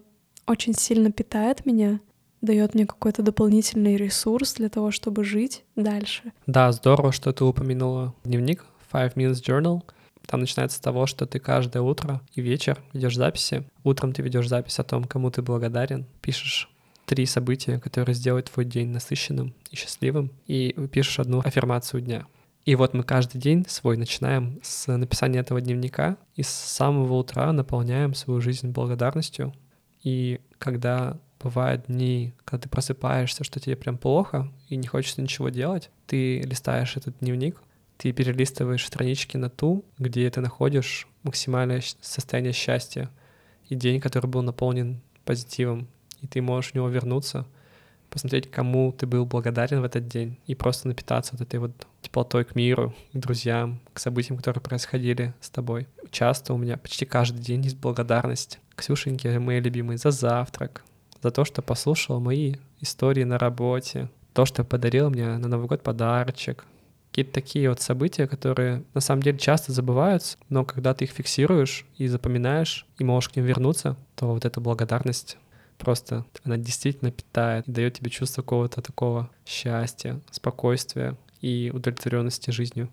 очень 0.46 0.74
сильно 0.74 1.10
питает 1.10 1.64
меня, 1.64 2.00
дает 2.42 2.74
мне 2.74 2.84
какой-то 2.84 3.22
дополнительный 3.22 3.96
ресурс 3.96 4.52
для 4.52 4.68
того, 4.68 4.90
чтобы 4.90 5.24
жить 5.24 5.64
дальше. 5.76 6.30
Да, 6.46 6.70
здорово, 6.72 7.10
что 7.10 7.32
ты 7.32 7.42
упомянула 7.42 8.14
дневник 8.22 8.66
Five 8.92 9.14
Minutes 9.14 9.42
Journal. 9.42 9.80
Там 10.26 10.40
начинается 10.40 10.78
с 10.78 10.80
того, 10.80 11.06
что 11.06 11.26
ты 11.26 11.38
каждое 11.38 11.82
утро 11.82 12.20
и 12.34 12.40
вечер 12.40 12.78
ведешь 12.92 13.16
записи. 13.16 13.64
Утром 13.82 14.12
ты 14.12 14.22
ведешь 14.22 14.48
запись 14.48 14.78
о 14.78 14.84
том, 14.84 15.04
кому 15.04 15.30
ты 15.30 15.42
благодарен, 15.42 16.06
пишешь 16.20 16.70
три 17.06 17.26
события, 17.26 17.78
которые 17.78 18.14
сделают 18.14 18.50
твой 18.50 18.64
день 18.64 18.88
насыщенным 18.88 19.54
и 19.70 19.76
счастливым, 19.76 20.30
и 20.46 20.74
пишешь 20.90 21.18
одну 21.18 21.40
аффирмацию 21.40 22.00
дня. 22.00 22.26
И 22.64 22.76
вот 22.76 22.94
мы 22.94 23.02
каждый 23.02 23.38
день 23.38 23.66
свой 23.68 23.98
начинаем 23.98 24.58
с 24.62 24.90
написания 24.90 25.40
этого 25.40 25.60
дневника 25.60 26.16
и 26.34 26.42
с 26.42 26.48
самого 26.48 27.14
утра 27.14 27.52
наполняем 27.52 28.14
свою 28.14 28.40
жизнь 28.40 28.70
благодарностью. 28.70 29.52
И 30.02 30.40
когда 30.58 31.18
бывают 31.42 31.86
дни, 31.88 32.32
когда 32.46 32.62
ты 32.62 32.68
просыпаешься, 32.70 33.44
что 33.44 33.60
тебе 33.60 33.76
прям 33.76 33.98
плохо 33.98 34.50
и 34.68 34.76
не 34.76 34.86
хочется 34.86 35.20
ничего 35.20 35.50
делать, 35.50 35.90
ты 36.06 36.40
листаешь 36.40 36.96
этот 36.96 37.18
дневник, 37.20 37.60
ты 37.96 38.12
перелистываешь 38.12 38.86
странички 38.86 39.36
на 39.36 39.50
ту, 39.50 39.84
где 39.98 40.28
ты 40.30 40.40
находишь 40.40 41.08
максимальное 41.22 41.82
состояние 42.00 42.52
счастья 42.52 43.10
и 43.68 43.74
день, 43.74 44.00
который 44.00 44.26
был 44.26 44.42
наполнен 44.42 45.00
позитивом, 45.24 45.88
и 46.20 46.26
ты 46.26 46.42
можешь 46.42 46.72
в 46.72 46.74
него 46.74 46.88
вернуться, 46.88 47.46
посмотреть, 48.10 48.50
кому 48.50 48.92
ты 48.92 49.06
был 49.06 49.26
благодарен 49.26 49.80
в 49.80 49.84
этот 49.84 50.06
день, 50.06 50.38
и 50.46 50.54
просто 50.54 50.86
напитаться 50.86 51.32
вот 51.32 51.40
этой 51.40 51.58
вот 51.58 51.86
теплотой 52.00 52.44
к 52.44 52.54
миру, 52.54 52.94
к 53.12 53.18
друзьям, 53.18 53.80
к 53.92 53.98
событиям, 53.98 54.36
которые 54.36 54.62
происходили 54.62 55.34
с 55.40 55.50
тобой. 55.50 55.88
Часто 56.10 56.54
у 56.54 56.58
меня 56.58 56.76
почти 56.76 57.06
каждый 57.06 57.40
день 57.40 57.62
есть 57.62 57.76
благодарность 57.76 58.60
Ксюшеньке, 58.76 59.38
моей 59.38 59.60
любимой, 59.60 59.96
за 59.96 60.10
завтрак, 60.10 60.84
за 61.22 61.30
то, 61.30 61.44
что 61.44 61.62
послушала 61.62 62.20
мои 62.20 62.56
истории 62.80 63.24
на 63.24 63.38
работе, 63.38 64.08
то, 64.32 64.44
что 64.44 64.62
подарил 64.62 65.10
мне 65.10 65.38
на 65.38 65.48
Новый 65.48 65.66
год 65.66 65.82
подарочек, 65.82 66.64
какие-то 67.14 67.32
такие 67.32 67.68
вот 67.68 67.80
события, 67.80 68.26
которые 68.26 68.82
на 68.92 69.00
самом 69.00 69.22
деле 69.22 69.38
часто 69.38 69.70
забываются, 69.70 70.36
но 70.48 70.64
когда 70.64 70.94
ты 70.94 71.04
их 71.04 71.12
фиксируешь 71.12 71.86
и 71.96 72.08
запоминаешь, 72.08 72.88
и 72.98 73.04
можешь 73.04 73.30
к 73.30 73.36
ним 73.36 73.44
вернуться, 73.44 73.96
то 74.16 74.32
вот 74.32 74.44
эта 74.44 74.60
благодарность 74.60 75.36
просто, 75.78 76.26
она 76.42 76.56
действительно 76.56 77.12
питает, 77.12 77.66
дает 77.68 77.94
тебе 77.94 78.10
чувство 78.10 78.42
какого-то 78.42 78.82
такого 78.82 79.30
счастья, 79.46 80.20
спокойствия 80.32 81.16
и 81.40 81.70
удовлетворенности 81.72 82.50
жизнью. 82.50 82.88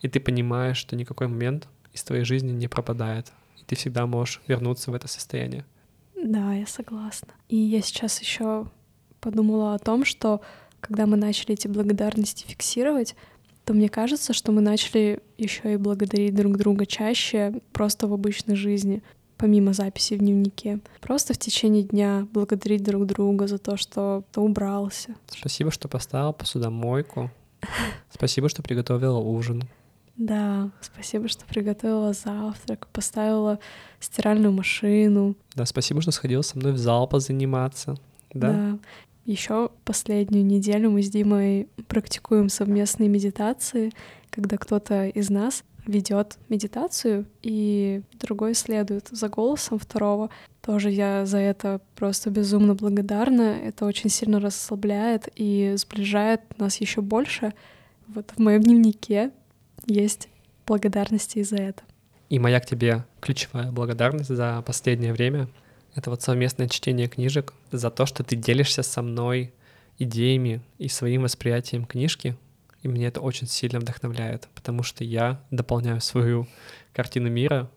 И 0.00 0.08
ты 0.08 0.18
понимаешь, 0.18 0.78
что 0.78 0.96
никакой 0.96 1.28
момент 1.28 1.68
из 1.92 2.02
твоей 2.02 2.24
жизни 2.24 2.50
не 2.50 2.66
пропадает, 2.66 3.30
и 3.60 3.64
ты 3.64 3.76
всегда 3.76 4.06
можешь 4.06 4.42
вернуться 4.48 4.90
в 4.90 4.94
это 4.94 5.06
состояние. 5.06 5.64
Да, 6.20 6.52
я 6.52 6.66
согласна. 6.66 7.28
И 7.48 7.54
я 7.54 7.80
сейчас 7.80 8.20
еще 8.20 8.66
подумала 9.20 9.76
о 9.76 9.78
том, 9.78 10.04
что 10.04 10.40
когда 10.80 11.06
мы 11.06 11.16
начали 11.16 11.52
эти 11.52 11.68
благодарности 11.68 12.44
фиксировать, 12.44 13.14
то 13.64 13.74
мне 13.74 13.88
кажется, 13.88 14.32
что 14.32 14.52
мы 14.52 14.60
начали 14.60 15.20
еще 15.38 15.74
и 15.74 15.76
благодарить 15.76 16.34
друг 16.34 16.56
друга 16.56 16.86
чаще 16.86 17.60
просто 17.72 18.06
в 18.06 18.12
обычной 18.12 18.56
жизни, 18.56 19.02
помимо 19.36 19.72
записи 19.72 20.14
в 20.14 20.18
дневнике. 20.18 20.80
Просто 21.00 21.34
в 21.34 21.38
течение 21.38 21.82
дня 21.82 22.26
благодарить 22.32 22.82
друг 22.82 23.06
друга 23.06 23.46
за 23.46 23.58
то, 23.58 23.76
что 23.76 24.24
ты 24.32 24.40
убрался. 24.40 25.14
Спасибо, 25.28 25.70
что 25.70 25.88
поставил 25.88 26.32
посудомойку. 26.32 27.30
Спасибо, 28.10 28.48
что 28.48 28.62
приготовила 28.62 29.18
ужин. 29.18 29.64
Да, 30.16 30.70
спасибо, 30.82 31.26
что 31.26 31.46
приготовила 31.46 32.12
завтрак, 32.12 32.86
поставила 32.92 33.58
стиральную 33.98 34.52
машину. 34.52 35.34
Да, 35.54 35.64
спасибо, 35.64 36.02
что 36.02 36.10
сходила 36.10 36.42
со 36.42 36.58
мной 36.58 36.72
в 36.72 36.78
зал 36.78 37.08
позаниматься. 37.08 37.96
Да. 38.34 38.52
да. 38.52 38.78
Еще 39.24 39.70
последнюю 39.84 40.44
неделю 40.44 40.90
мы 40.90 41.02
с 41.02 41.08
Димой 41.08 41.68
практикуем 41.86 42.48
совместные 42.48 43.08
медитации, 43.08 43.92
когда 44.30 44.56
кто-то 44.56 45.06
из 45.06 45.30
нас 45.30 45.64
ведет 45.86 46.38
медитацию, 46.48 47.26
и 47.42 48.02
другой 48.14 48.54
следует 48.54 49.08
за 49.08 49.28
голосом 49.28 49.78
второго. 49.78 50.30
Тоже 50.60 50.90
я 50.90 51.26
за 51.26 51.38
это 51.38 51.80
просто 51.96 52.30
безумно 52.30 52.74
благодарна. 52.74 53.58
Это 53.62 53.84
очень 53.84 54.10
сильно 54.10 54.40
расслабляет 54.40 55.28
и 55.34 55.74
сближает 55.76 56.40
нас 56.58 56.80
еще 56.80 57.00
больше. 57.00 57.52
Вот 58.08 58.32
в 58.36 58.38
моем 58.38 58.62
дневнике 58.62 59.30
есть 59.86 60.28
благодарности 60.66 61.38
и 61.38 61.44
за 61.44 61.56
это. 61.56 61.82
И 62.28 62.38
моя 62.38 62.60
к 62.60 62.66
тебе 62.66 63.04
ключевая 63.20 63.70
благодарность 63.72 64.34
за 64.34 64.62
последнее 64.66 65.12
время 65.12 65.48
это 65.94 66.10
вот 66.10 66.22
совместное 66.22 66.68
чтение 66.68 67.08
книжек, 67.08 67.52
за 67.70 67.90
то, 67.90 68.06
что 68.06 68.24
ты 68.24 68.36
делишься 68.36 68.82
со 68.82 69.02
мной 69.02 69.52
идеями 69.98 70.62
и 70.78 70.88
своим 70.88 71.22
восприятием 71.22 71.84
книжки. 71.84 72.36
И 72.82 72.88
мне 72.88 73.06
это 73.06 73.20
очень 73.20 73.46
сильно 73.46 73.78
вдохновляет, 73.78 74.48
потому 74.54 74.82
что 74.82 75.04
я 75.04 75.40
дополняю 75.50 76.00
свою 76.00 76.48
картину 76.92 77.30
мира, 77.30 77.70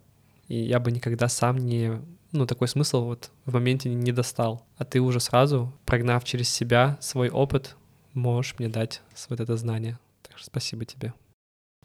и 0.48 0.58
я 0.58 0.80
бы 0.80 0.92
никогда 0.92 1.28
сам 1.28 1.58
не, 1.58 2.02
ну, 2.32 2.48
такой 2.48 2.68
смысл 2.68 3.06
вот 3.06 3.32
в 3.46 3.54
моменте 3.54 3.90
не 3.90 4.12
достал. 4.12 4.66
А 4.78 4.86
ты 4.86 5.00
уже 5.00 5.20
сразу, 5.20 5.74
прогнав 5.86 6.24
через 6.24 6.50
себя 6.50 6.98
свой 7.02 7.30
опыт, 7.30 7.76
можешь 8.14 8.56
мне 8.58 8.68
дать 8.68 9.02
вот 9.30 9.40
это 9.40 9.58
знание. 9.58 10.00
Так 10.24 10.38
что 10.38 10.48
спасибо 10.48 10.86
тебе. 10.86 11.14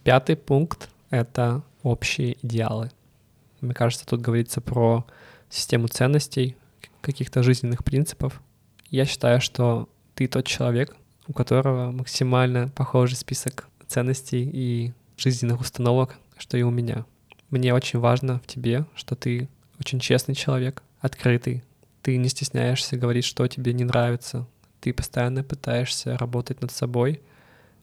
Пятый 0.03 0.37
пункт— 0.37 0.89
это 1.11 1.63
общие 1.83 2.39
идеалы. 2.43 2.91
Мне 3.61 3.75
кажется, 3.75 4.07
тут 4.07 4.23
говорится 4.23 4.63
про 4.63 5.05
систему 5.51 5.89
ценностей, 5.89 6.57
каких-то 7.01 7.43
жизненных 7.43 7.85
принципов. 7.85 8.41
Я 8.89 9.05
считаю, 9.05 9.41
что 9.41 9.89
ты 10.15 10.27
тот 10.27 10.47
человек, 10.47 10.97
у 11.27 11.33
которого 11.33 11.91
максимально 11.91 12.69
похожий 12.69 13.17
список 13.17 13.69
ценностей 13.87 14.49
и 14.53 14.93
жизненных 15.17 15.61
установок, 15.61 16.17
что 16.39 16.57
и 16.57 16.63
у 16.63 16.71
меня. 16.71 17.05
Мне 17.51 17.75
очень 17.75 17.99
важно 17.99 18.39
в 18.41 18.47
тебе, 18.47 18.87
что 18.95 19.17
ты 19.17 19.49
очень 19.79 19.99
честный 19.99 20.35
человек, 20.35 20.83
открытый. 21.01 21.65
Ты 22.03 22.17
не 22.17 22.29
стесняешься 22.29 22.97
говорить, 22.97 23.25
что 23.25 23.47
тебе 23.47 23.73
не 23.73 23.85
нравится. 23.85 24.47
Ты 24.81 24.93
постоянно 24.93 25.43
пытаешься 25.43 26.17
работать 26.17 26.63
над 26.63 26.71
собой, 26.71 27.21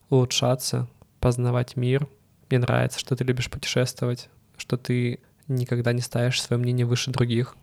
улучшаться, 0.09 0.87
познавать 1.19 1.75
мир. 1.75 2.07
Мне 2.49 2.59
нравится, 2.59 2.99
что 2.99 3.15
ты 3.15 3.23
любишь 3.23 3.49
путешествовать, 3.49 4.29
что 4.57 4.77
ты 4.77 5.19
никогда 5.47 5.93
не 5.93 6.01
ставишь 6.01 6.41
свое 6.41 6.61
мнение 6.61 6.85
выше 6.85 7.11
других, 7.11 7.55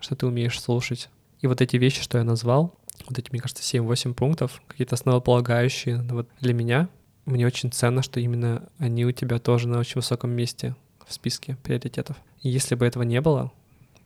что 0.00 0.14
ты 0.14 0.26
умеешь 0.26 0.60
слушать. 0.60 1.08
И 1.40 1.46
вот 1.46 1.60
эти 1.60 1.76
вещи, 1.76 2.02
что 2.02 2.18
я 2.18 2.24
назвал, 2.24 2.74
вот 3.08 3.18
эти, 3.18 3.30
мне 3.30 3.40
кажется, 3.40 3.62
7-8 3.62 4.14
пунктов, 4.14 4.62
какие-то 4.66 4.94
основополагающие 4.94 6.02
вот 6.02 6.28
для 6.40 6.54
меня, 6.54 6.88
мне 7.24 7.46
очень 7.46 7.70
ценно, 7.70 8.02
что 8.02 8.20
именно 8.20 8.68
они 8.78 9.04
у 9.04 9.12
тебя 9.12 9.38
тоже 9.38 9.68
на 9.68 9.78
очень 9.78 9.96
высоком 9.96 10.30
месте 10.30 10.74
в 11.06 11.12
списке 11.12 11.56
приоритетов. 11.62 12.16
И 12.40 12.48
если 12.48 12.74
бы 12.74 12.86
этого 12.86 13.02
не 13.02 13.20
было, 13.20 13.52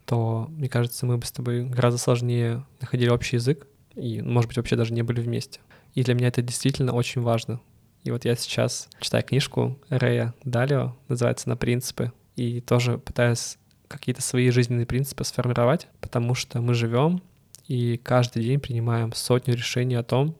то, 0.05 0.47
мне 0.49 0.69
кажется, 0.69 1.05
мы 1.05 1.17
бы 1.17 1.25
с 1.25 1.31
тобой 1.31 1.65
гораздо 1.65 1.99
сложнее 1.99 2.65
находили 2.79 3.09
общий 3.09 3.37
язык 3.37 3.67
и, 3.95 4.21
может 4.21 4.47
быть, 4.47 4.57
вообще 4.57 4.75
даже 4.75 4.93
не 4.93 5.01
были 5.01 5.21
вместе. 5.21 5.59
И 5.95 6.03
для 6.03 6.13
меня 6.13 6.27
это 6.27 6.41
действительно 6.41 6.93
очень 6.93 7.21
важно. 7.21 7.59
И 8.03 8.11
вот 8.11 8.23
я 8.23 8.35
сейчас 8.35 8.87
читаю 8.99 9.23
книжку 9.23 9.77
Рэя 9.89 10.33
Далио, 10.43 10.95
называется 11.07 11.49
«На 11.49 11.57
принципы», 11.57 12.13
и 12.37 12.61
тоже 12.61 12.97
пытаюсь 12.97 13.57
какие-то 13.89 14.21
свои 14.21 14.49
жизненные 14.51 14.85
принципы 14.85 15.25
сформировать, 15.25 15.87
потому 15.99 16.35
что 16.35 16.61
мы 16.61 16.73
живем 16.73 17.21
и 17.67 17.97
каждый 17.97 18.43
день 18.43 18.59
принимаем 18.59 19.11
сотню 19.11 19.55
решений 19.55 19.95
о 19.95 20.03
том, 20.03 20.35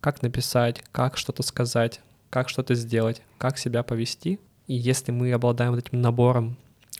как 0.00 0.22
написать, 0.22 0.82
как 0.90 1.16
что-то 1.16 1.42
сказать, 1.42 2.00
как 2.30 2.48
что-то 2.48 2.74
сделать, 2.74 3.22
как 3.38 3.58
себя 3.58 3.82
повести. 3.82 4.40
И 4.66 4.74
если 4.74 5.12
мы 5.12 5.32
обладаем 5.32 5.74
этим 5.74 6.00
набором 6.00 6.56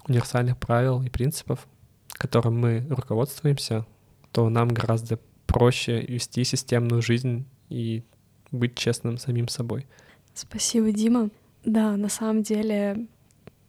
универсальных 0.07 0.59
правил 0.59 1.03
и 1.03 1.09
принципов, 1.09 1.67
которым 2.09 2.61
мы 2.61 2.87
руководствуемся, 2.89 3.87
то 4.31 4.49
нам 4.49 4.69
гораздо 4.69 5.19
проще 5.47 6.03
вести 6.03 6.45
системную 6.45 7.03
жизнь 7.03 7.47
и 7.69 8.05
быть 8.53 8.77
честным 8.77 9.19
самим 9.19 9.49
собой. 9.49 9.87
Спасибо, 10.35 10.93
Дима. 10.93 11.31
Да, 11.65 11.97
на 11.97 12.09
самом 12.09 12.43
деле 12.43 13.07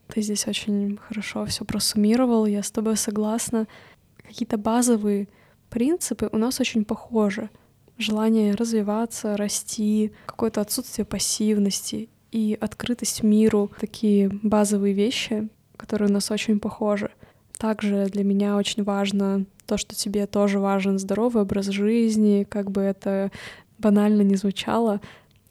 ты 0.08 0.22
здесь 0.22 0.48
очень 0.48 0.98
хорошо 0.98 1.46
все 1.46 1.66
просуммировал, 1.66 2.46
я 2.46 2.64
с 2.64 2.72
тобой 2.72 2.98
согласна. 2.98 3.68
Какие-то 4.18 4.58
базовые 4.58 5.28
принципы 5.70 6.30
у 6.32 6.38
нас 6.38 6.60
очень 6.60 6.86
похожи. 6.86 7.50
Желание 7.98 8.56
развиваться, 8.56 9.38
расти, 9.38 10.12
какое-то 10.26 10.62
отсутствие 10.62 11.06
пассивности 11.06 12.10
и 12.32 12.58
открытость 12.60 13.24
миру— 13.24 13.72
такие 13.80 14.30
базовые 14.44 14.94
вещи, 14.94 15.48
которые 15.78 16.10
у 16.10 16.14
нас 16.14 16.32
очень 16.32 16.60
похожи. 16.60 17.12
Также 17.58 18.08
для 18.08 18.24
меня 18.24 18.58
очень 18.58 18.84
важно 18.84 19.46
то, 19.66 19.78
что 19.78 19.96
тебе 19.96 20.28
тоже 20.28 20.60
важен 20.60 21.00
здоровый 21.00 21.44
образ 21.44 21.68
жизни, 21.68 22.46
как 22.48 22.72
бы 22.72 22.82
это 22.82 23.32
банально 23.78 24.22
не 24.22 24.36
звучало, 24.36 25.02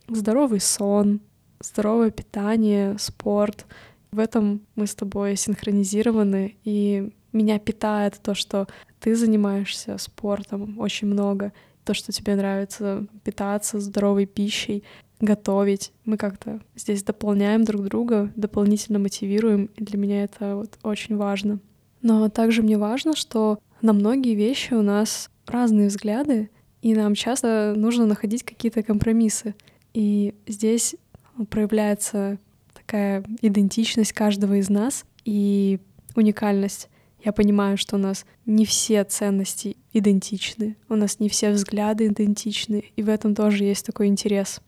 здоровый 0.09 0.61
сон, 0.61 1.21
здоровое 1.61 2.11
питание, 2.11 2.97
спорт. 2.99 3.67
В 4.14 4.20
этом 4.20 4.61
мы 4.77 4.87
с 4.87 4.94
тобой 4.94 5.35
синхронизированы, 5.35 6.55
и 6.62 7.11
меня 7.33 7.59
питает 7.59 8.20
то, 8.22 8.37
что 8.37 8.68
ты 9.00 9.16
занимаешься 9.16 9.98
спортом 9.98 10.79
очень 10.79 11.09
много, 11.09 11.53
то, 11.83 11.94
что 11.94 12.12
тебе 12.12 12.37
нравится 12.37 13.09
питаться 13.24 13.81
здоровой 13.81 14.27
пищей, 14.27 14.85
готовить. 15.18 15.90
Мы 16.05 16.16
как-то 16.16 16.61
здесь 16.77 17.03
дополняем 17.03 17.64
друг 17.64 17.87
друга, 17.87 18.33
дополнительно 18.37 19.00
мотивируем, 19.00 19.68
и 19.74 19.83
для 19.83 19.98
меня 19.98 20.22
это 20.22 20.55
вот 20.55 20.79
очень 20.85 21.16
важно. 21.16 21.59
Но 22.00 22.29
также 22.29 22.62
мне 22.62 22.79
важно, 22.79 23.16
что 23.16 23.59
на 23.83 23.92
многие 23.92 24.37
вещи 24.37 24.74
у 24.74 24.83
нас 24.83 25.29
разные 25.44 25.88
взгляды, 25.88 26.50
и 26.83 26.94
нам 26.94 27.16
часто 27.16 27.74
нужно 27.77 28.07
находить 28.07 28.44
какие-то 28.44 28.85
компромиссы. 28.85 29.57
И 29.92 30.35
здесь 30.46 30.94
проявляется 31.50 32.38
такая 32.87 33.25
идентичность 33.40 34.12
каждого 34.12 34.55
из 34.55 34.68
нас 34.68 35.05
и 35.25 35.81
уникальность. 36.14 36.88
Я 37.25 37.33
понимаю, 37.33 37.79
что 37.79 37.97
у 37.97 37.99
нас 37.99 38.27
не 38.44 38.66
все 38.66 39.03
ценности 39.05 39.77
идентичны, 39.92 40.77
у 40.88 40.94
нас 40.94 41.20
не 41.20 41.29
все 41.29 41.51
взгляды 41.53 42.09
идентичны, 42.09 42.85
и 42.97 43.03
в 43.03 43.09
этом 43.09 43.35
тоже 43.35 43.64
есть 43.64 43.87
такой 43.87 44.09
интерес. 44.09 44.61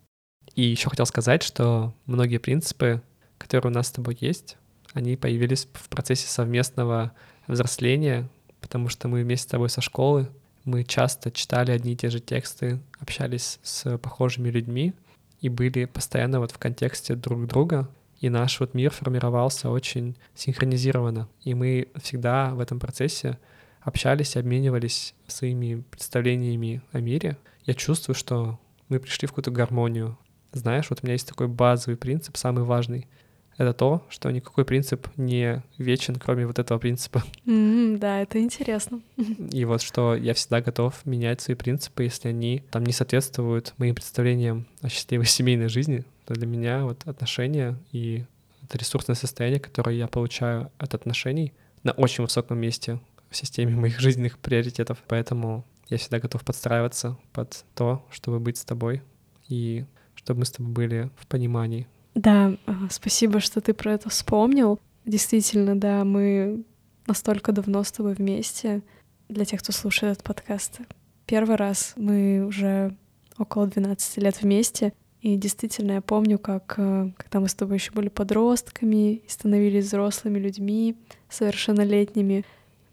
И 0.55 0.63
еще 0.63 0.89
хотел 0.89 1.05
сказать, 1.05 1.43
что 1.43 1.93
многие 2.07 2.39
принципы, 2.39 3.03
которые 3.37 3.71
у 3.71 3.75
нас 3.75 3.89
с 3.89 3.93
тобой 3.93 4.17
есть, 4.19 4.57
они 4.95 5.17
появились 5.17 5.69
в 5.75 5.91
процессе 5.91 6.29
совместного 6.29 7.13
взросления, 7.47 8.29
потому 8.63 8.89
что 8.89 9.09
мы 9.09 9.23
вместе 9.23 9.49
с 9.49 9.51
тобой 9.51 9.69
со 9.69 9.83
школы, 9.83 10.29
мы 10.65 10.83
часто 10.83 11.31
читали 11.31 11.73
одни 11.73 11.93
и 11.93 11.97
те 11.97 12.09
же 12.09 12.21
тексты, 12.21 12.81
общались 12.99 13.59
с 13.63 13.99
похожими 13.99 14.49
людьми 14.49 14.95
и 15.43 15.51
были 15.51 15.85
постоянно 15.85 16.41
вот 16.41 16.53
в 16.53 16.59
контексте 16.59 17.15
друг 17.15 17.47
друга, 17.47 17.89
и 18.21 18.29
наш 18.29 18.61
вот 18.61 18.75
мир 18.75 18.91
формировался 18.91 19.71
очень 19.71 20.17
синхронизированно. 20.35 21.29
И 21.43 21.55
мы 21.55 21.89
всегда 21.97 22.55
в 22.55 22.61
этом 22.61 22.81
процессе 22.81 23.39
общались, 23.81 24.37
обменивались 24.37 25.15
своими 25.27 25.83
представлениями 25.91 26.83
о 26.93 27.01
мире. 27.01 27.37
Я 27.65 27.75
чувствую, 27.75 28.15
что 28.15 28.59
мы 28.89 28.99
пришли 28.99 29.27
в 29.27 29.33
какую-то 29.33 29.51
гармонию. 29.51 30.19
Знаешь, 30.53 30.87
вот 30.91 31.01
у 31.03 31.07
меня 31.07 31.13
есть 31.13 31.29
такой 31.29 31.49
базовый 31.49 31.97
принцип, 31.97 32.37
самый 32.37 32.65
важный— 32.65 33.07
это 33.57 33.73
то, 33.73 34.03
что 34.11 34.31
никакой 34.31 34.65
принцип 34.65 35.09
не 35.17 35.63
вечен, 35.79 36.17
кроме 36.17 36.47
вот 36.47 36.59
этого 36.59 36.79
принципа. 36.79 37.23
Mm, 37.47 37.99
да, 37.99 38.23
это 38.23 38.41
интересно. 38.41 39.01
И 39.53 39.65
вот 39.65 39.81
что 39.81 40.17
я 40.17 40.35
всегда 40.35 40.61
готов 40.61 41.07
менять 41.07 41.41
свои 41.41 41.55
принципы, 41.55 42.03
если 42.03 42.29
они 42.29 42.65
там 42.71 42.85
не 42.85 42.93
соответствуют 42.93 43.73
моим 43.79 43.95
представлениям 43.95 44.67
о 44.83 44.89
счастливой 44.89 45.27
семейной 45.27 45.69
жизни, 45.69 46.05
для 46.35 46.47
меня 46.47 46.85
вот 46.85 47.07
отношения 47.07 47.79
и 47.93 48.25
это 48.63 48.79
ресурсное 48.79 49.15
состояние, 49.15 49.61
которое 49.61 49.97
я 49.97 50.09
получаю 50.09 50.71
от 50.79 50.95
отношений, 50.95 51.53
на 51.83 51.93
очень 51.93 52.25
высоком 52.25 52.59
месте 52.59 53.01
в 53.31 53.37
системе 53.37 53.75
моих 53.77 54.01
жизненных 54.01 54.39
приоритетов. 54.39 55.03
Поэтому 55.07 55.65
я 55.89 55.99
всегда 55.99 56.19
готов 56.19 56.45
подстраиваться 56.45 57.17
под 57.33 57.65
то, 57.75 58.05
чтобы 58.11 58.41
быть 58.41 58.59
с 58.59 58.65
тобой 58.65 59.03
и 59.49 59.85
чтобы 60.15 60.41
мы 60.41 60.45
с 60.47 60.51
тобой 60.51 60.73
были 60.73 61.11
в 61.17 61.27
понимании 61.27 61.87
да, 62.17 62.57
а, 62.65 62.89
спасибо, 62.91 63.41
что 63.41 63.61
ты 63.61 63.75
про 63.75 63.93
это 63.93 64.09
вспомнил. 64.09 64.81
Действительно, 65.05 65.79
да, 65.79 66.03
мы 66.03 66.65
настолько 67.07 67.53
давно 67.53 67.85
с 67.85 67.93
тобой 67.93 68.15
вместе. 68.15 68.83
Для 69.29 69.45
тех, 69.45 69.61
кто 69.61 69.73
слушает 69.73 70.13
этот 70.15 70.25
подкаст, 70.25 70.81
первый 71.27 71.57
раз 71.57 71.93
мы 71.97 72.43
уже 72.47 72.97
около 73.37 73.67
12 73.67 74.17
лет 74.17 74.41
вместе. 74.41 74.95
И 75.23 75.37
действительно, 75.37 75.93
я 75.93 76.01
помню, 76.01 76.39
как 76.39 76.75
э, 76.77 77.11
когда 77.17 77.41
мы 77.41 77.49
с 77.49 77.55
тобой 77.55 77.79
еще 77.79 77.93
были 77.93 78.09
подростками 78.09 79.15
и 79.15 79.25
становились 79.29 79.87
взрослыми 79.87 80.39
людьми, 80.39 80.97
совершеннолетними, 81.29 82.45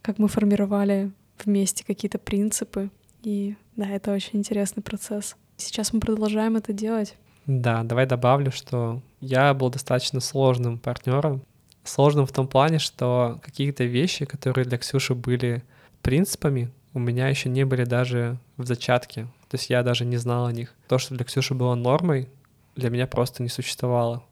как 0.02 0.20
мы 0.20 0.28
формировали 0.28 1.12
вместе 1.44 1.86
какие-то 1.86 2.18
принципы. 2.18 2.90
И 3.24 3.56
да, 3.76 3.90
это 3.90 4.12
очень 4.12 4.40
интересный 4.40 4.84
процесс. 4.84 5.36
Сейчас 5.58 5.94
мы 5.94 6.00
продолжаем 6.00 6.56
это 6.56 6.74
делать. 6.74 7.16
Да, 7.46 7.84
давай 7.84 8.06
добавлю, 8.06 8.52
что 8.52 9.02
я 9.20 9.54
был 9.54 9.70
достаточно 9.70 10.20
сложным 10.20 10.78
партнером. 10.78 11.42
Сложным 11.84 12.26
в 12.26 12.32
том 12.32 12.48
плане, 12.48 12.80
что 12.80 13.40
какие-то 13.44 13.84
вещи, 13.84 14.26
которые 14.26 14.66
для 14.66 14.78
Ксюши 14.78 15.14
были 15.14 15.64
принципами, 16.02 16.72
у 16.94 17.00
меня 17.00 17.28
еще 17.28 17.50
не 17.50 17.66
были 17.66 17.86
даже 17.86 18.38
в 18.58 18.66
зачатке. 18.66 19.24
То 19.50 19.58
есть 19.58 19.70
я 19.70 19.84
даже 19.84 20.06
не 20.06 20.18
знал 20.18 20.46
о 20.46 20.52
них. 20.52 20.74
То, 20.88 20.98
что 20.98 21.16
для 21.16 21.26
Ксюши 21.26 21.54
было 21.54 21.76
нормой, 21.76 22.30
для 22.76 22.90
меня 22.90 23.08
просто 23.08 23.44
не 23.44 23.50
существовало. 23.50 24.24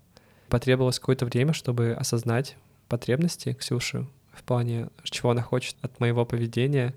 Потребовалось 0.47 0.99
какое-то 0.99 1.25
время, 1.25 1.53
чтобы 1.53 1.93
осознать 1.93 2.57
потребности 2.87 3.53
Ксюши 3.53 4.07
в 4.33 4.43
плане, 4.43 4.89
чего 5.03 5.31
она 5.31 5.41
хочет 5.41 5.75
от 5.81 5.99
моего 5.99 6.25
поведения, 6.25 6.93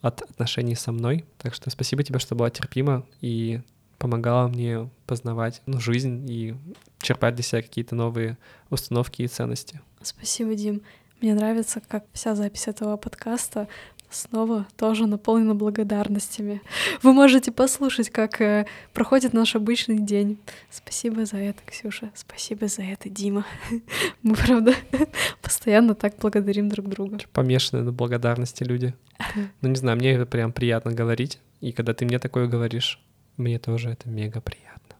от 0.00 0.22
отношений 0.22 0.74
со 0.74 0.92
мной. 0.92 1.24
Так 1.38 1.54
что 1.54 1.70
спасибо 1.70 2.02
тебе, 2.02 2.18
что 2.18 2.34
была 2.34 2.50
терпима 2.50 3.06
и 3.20 3.60
помогала 3.98 4.48
мне 4.48 4.90
познавать 5.06 5.62
ну, 5.66 5.80
жизнь 5.80 6.26
и 6.30 6.54
черпать 6.98 7.34
для 7.34 7.42
себя 7.42 7.62
какие-то 7.62 7.94
новые 7.94 8.38
установки 8.70 9.22
и 9.22 9.28
ценности. 9.28 9.80
Спасибо, 10.02 10.54
Дим. 10.54 10.82
Мне 11.20 11.34
нравится, 11.34 11.80
как 11.80 12.04
вся 12.12 12.34
запись 12.34 12.68
этого 12.68 12.96
подкаста 12.96 13.68
снова 14.10 14.66
тоже 14.76 15.06
наполнена 15.06 15.54
благодарностями. 15.54 16.62
Вы 17.02 17.12
можете 17.12 17.52
послушать, 17.52 18.10
как 18.10 18.40
э, 18.40 18.66
проходит 18.92 19.32
наш 19.32 19.56
обычный 19.56 19.98
день. 19.98 20.38
Спасибо 20.70 21.26
за 21.26 21.38
это, 21.38 21.60
Ксюша. 21.66 22.10
Спасибо 22.14 22.68
за 22.68 22.82
это, 22.82 23.08
Дима. 23.08 23.44
Мы, 24.22 24.34
правда, 24.34 24.74
постоянно 25.42 25.94
так 25.94 26.16
благодарим 26.20 26.68
друг 26.68 26.88
друга. 26.88 27.18
Помешаны 27.32 27.82
на 27.82 27.92
благодарности 27.92 28.62
люди. 28.64 28.94
Ну, 29.60 29.68
не 29.68 29.76
знаю, 29.76 29.96
мне 29.98 30.12
это 30.12 30.26
прям 30.26 30.52
приятно 30.52 30.92
говорить. 30.92 31.38
И 31.60 31.72
когда 31.72 31.94
ты 31.94 32.04
мне 32.04 32.18
такое 32.18 32.46
говоришь, 32.46 33.00
мне 33.36 33.58
тоже 33.58 33.90
это 33.90 34.08
мега 34.08 34.40
приятно. 34.40 34.96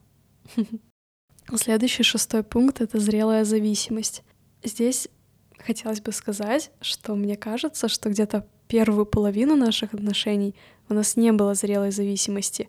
Следующий 1.54 2.02
шестой 2.02 2.42
пункт— 2.42 2.80
это 2.82 2.98
зрелая 2.98 3.44
зависимость. 3.44 4.22
Здесь 4.64 5.08
хотелось 5.58 6.00
бы 6.00 6.12
сказать, 6.12 6.70
что 6.80 7.14
мне 7.14 7.36
кажется, 7.36 7.88
что 7.88 8.10
где-то 8.10 8.46
первую 8.68 9.06
половину 9.06 9.56
наших 9.56 9.94
отношений 9.94 10.54
у 10.88 10.94
нас 10.94 11.16
не 11.16 11.32
было 11.32 11.54
зрелой 11.54 11.90
зависимости, 11.90 12.68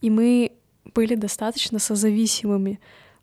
и 0.00 0.10
мы 0.10 0.52
были 0.94 1.14
достаточно 1.14 1.78
созависимыми. 1.78 2.80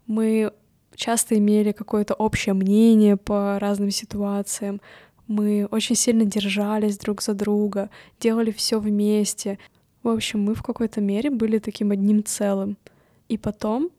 Мы 0.08 0.52
часто 0.96 1.38
имели 1.38 1.72
какое-то 1.72 2.14
общее 2.14 2.54
мнение 2.54 3.18
по 3.18 3.58
разным 3.60 3.92
ситуациям, 3.92 4.82
мы 5.28 5.68
очень 5.70 5.96
сильно 5.96 6.26
держались 6.26 6.98
друг 6.98 7.22
за 7.22 7.36
друга, 7.36 7.92
делали 8.20 8.52
все 8.52 8.80
вместе, 8.80 9.60
в 10.04 10.08
общем, 10.08 10.42
мы 10.42 10.56
в 10.56 10.64
какой-то 10.64 11.02
мере 11.02 11.30
были 11.30 11.60
таким 11.60 11.92
одним 11.92 12.24
целым. 12.24 12.78
И 13.28 13.38
потом, 13.38 13.90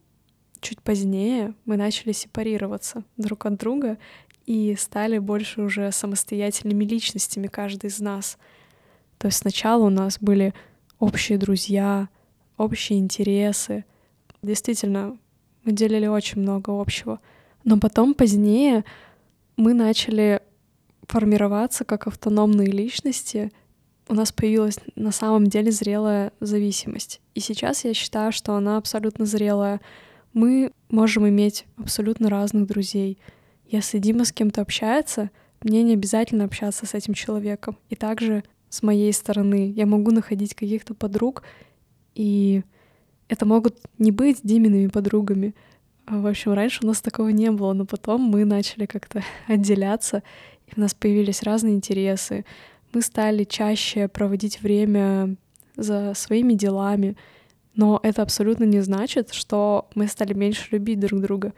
чуть 0.59 0.81
позднее, 0.81 1.53
мы 1.65 1.77
начали 1.77 2.11
сепарироваться 2.11 3.03
друг 3.17 3.45
от 3.45 3.57
друга 3.57 3.97
и 4.45 4.75
стали 4.75 5.17
больше 5.17 5.61
уже 5.61 5.91
самостоятельными 5.91 6.83
личностями, 6.83 7.47
каждый 7.47 7.87
из 7.87 7.99
нас. 7.99 8.37
То 9.17 9.27
есть 9.27 9.39
сначала 9.39 9.85
у 9.85 9.89
нас 9.89 10.17
были 10.19 10.53
общие 10.99 11.37
друзья, 11.37 12.09
общие 12.57 12.99
интересы. 12.99 13.85
Действительно, 14.41 15.17
мы 15.63 15.71
делили 15.73 16.07
очень 16.07 16.41
много 16.41 16.79
общего. 16.79 17.19
Но 17.63 17.77
потом, 17.77 18.13
позднее, 18.13 18.83
мы 19.57 19.73
начали 19.73 20.41
формироваться 21.07 21.85
как 21.85 22.07
автономные 22.07 22.71
личности 22.71 23.51
у 24.11 24.13
нас 24.13 24.33
появилась 24.33 24.77
на 24.95 25.13
самом 25.13 25.47
деле 25.47 25.71
зрелая 25.71 26.33
зависимость. 26.41 27.21
И 27.33 27.39
сейчас 27.39 27.85
я 27.85 27.93
считаю, 27.93 28.33
что 28.33 28.55
она 28.55 28.75
абсолютно 28.75 29.25
зрелая. 29.25 29.79
Мы 30.33 30.73
можем 30.89 31.27
иметь 31.29 31.65
абсолютно 31.77 32.29
разных 32.29 32.67
друзей. 32.67 33.17
Если 33.71 33.99
Дима 33.99 34.25
с 34.25 34.31
кем-то 34.31 34.61
общается, 34.61 35.31
мне 35.63 35.83
не 35.83 35.93
обязательно 35.93 36.45
общаться 36.45 36.85
с 36.85 36.93
этим 36.93 37.13
человеком. 37.13 37.77
И 37.89 37.95
также 37.95 38.43
с 38.69 38.83
моей 38.83 39.13
стороны 39.13 39.71
я 39.75 39.85
могу 39.85 40.11
находить 40.11 40.53
каких-то 40.53 40.93
подруг, 40.93 41.43
и 42.15 42.63
это 43.27 43.45
могут 43.45 43.77
не 43.97 44.11
быть 44.11 44.39
Димиными 44.43 44.87
подругами. 44.87 45.55
А, 46.05 46.19
в 46.19 46.27
общем, 46.27 46.53
раньше 46.53 46.79
у 46.83 46.87
нас 46.87 47.01
такого 47.01 47.29
не 47.29 47.49
было, 47.51 47.73
но 47.73 47.85
потом 47.85 48.21
мы 48.21 48.45
начали 48.45 48.85
как-то 48.85 49.23
отделяться, 49.47 50.23
и 50.67 50.73
у 50.77 50.81
нас 50.81 50.93
появились 50.93 51.43
разные 51.43 51.73
интересы 51.73 52.45
мы 52.93 53.01
стали 53.01 53.43
чаще 53.43 54.07
проводить 54.07 54.61
время 54.61 55.35
за 55.75 56.13
своими 56.13 56.53
делами, 56.53 57.15
но 57.75 57.99
это 58.03 58.21
абсолютно 58.21 58.65
не 58.65 58.81
значит, 58.81 59.33
что 59.33 59.89
мы 59.95 60.07
стали 60.07 60.33
меньше 60.33 60.67
любить 60.71 60.99
друг 60.99 61.21
друга. 61.21 61.53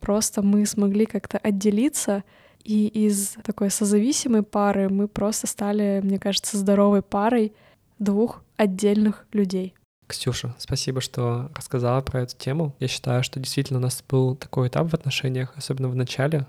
Просто 0.00 0.42
мы 0.42 0.66
смогли 0.66 1.06
как-то 1.06 1.38
отделиться 1.38 2.24
И 2.64 2.86
из 2.86 3.36
такой 3.44 3.70
созависимой 3.70 4.42
пары 4.42 4.88
мы 4.88 5.08
просто 5.08 5.46
стали, 5.46 6.00
мне 6.02 6.18
кажется, 6.18 6.58
здоровой 6.58 7.00
парой 7.02 7.54
двух 7.98 8.42
отдельных 8.56 9.26
людей. 9.32 9.74
Ксюша, 10.06 10.54
спасибо, 10.58 11.00
что 11.00 11.50
рассказала 11.54 12.00
про 12.00 12.22
эту 12.22 12.36
тему. 12.36 12.74
Я 12.78 12.88
считаю, 12.88 13.22
что 13.22 13.40
действительно 13.40 13.78
у 13.78 13.82
нас 13.82 14.04
был 14.08 14.36
такой 14.36 14.68
этап 14.68 14.90
в 14.90 14.94
отношениях, 14.94 15.52
особенно 15.56 15.88
в 15.88 15.96
начале, 15.96 16.46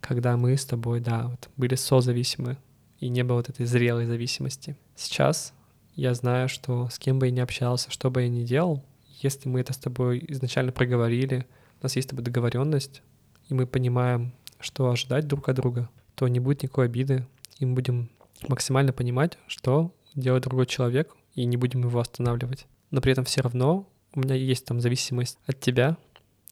когда 0.00 0.36
мы 0.36 0.56
с 0.56 0.64
тобой, 0.64 1.00
да, 1.00 1.28
вот 1.28 1.48
были 1.56 1.74
созависимы, 1.74 2.58
и 2.98 3.08
не 3.08 3.22
было 3.24 3.38
вот 3.38 3.48
этой 3.48 3.66
зрелой 3.66 4.06
зависимости. 4.06 4.76
Сейчас 4.94 5.52
я 5.94 6.14
знаю, 6.14 6.48
что 6.48 6.88
с 6.90 6.98
кем 6.98 7.18
бы 7.18 7.26
я 7.26 7.32
ни 7.32 7.40
общался, 7.40 7.90
что 7.90 8.10
бы 8.10 8.22
я 8.22 8.28
ни 8.28 8.42
делал, 8.42 8.84
если 9.20 9.48
мы 9.48 9.60
это 9.60 9.72
с 9.72 9.78
тобой 9.78 10.24
изначально 10.28 10.72
проговорили, 10.72 11.46
у 11.80 11.84
нас 11.84 11.96
есть 11.96 12.08
с 12.08 12.10
тобой 12.10 12.24
договоренность, 12.24 13.02
и 13.48 13.54
мы 13.54 13.66
понимаем, 13.66 14.32
что 14.60 14.90
ожидать 14.90 15.26
друг 15.26 15.48
от 15.48 15.56
друга, 15.56 15.88
то 16.14 16.26
не 16.28 16.40
будет 16.40 16.62
никакой 16.62 16.86
обиды, 16.86 17.26
и 17.58 17.66
мы 17.66 17.74
будем 17.74 18.10
максимально 18.48 18.92
понимать, 18.92 19.38
что 19.46 19.94
делает 20.14 20.44
другой 20.44 20.66
человек, 20.66 21.14
и 21.34 21.44
не 21.44 21.56
будем 21.56 21.82
его 21.82 22.00
останавливать. 22.00 22.66
Но 22.90 23.00
при 23.00 23.12
этом 23.12 23.24
все 23.24 23.42
равно 23.42 23.88
у 24.14 24.20
меня 24.20 24.34
есть 24.34 24.64
там 24.64 24.80
зависимость 24.80 25.38
от 25.46 25.60
тебя. 25.60 25.96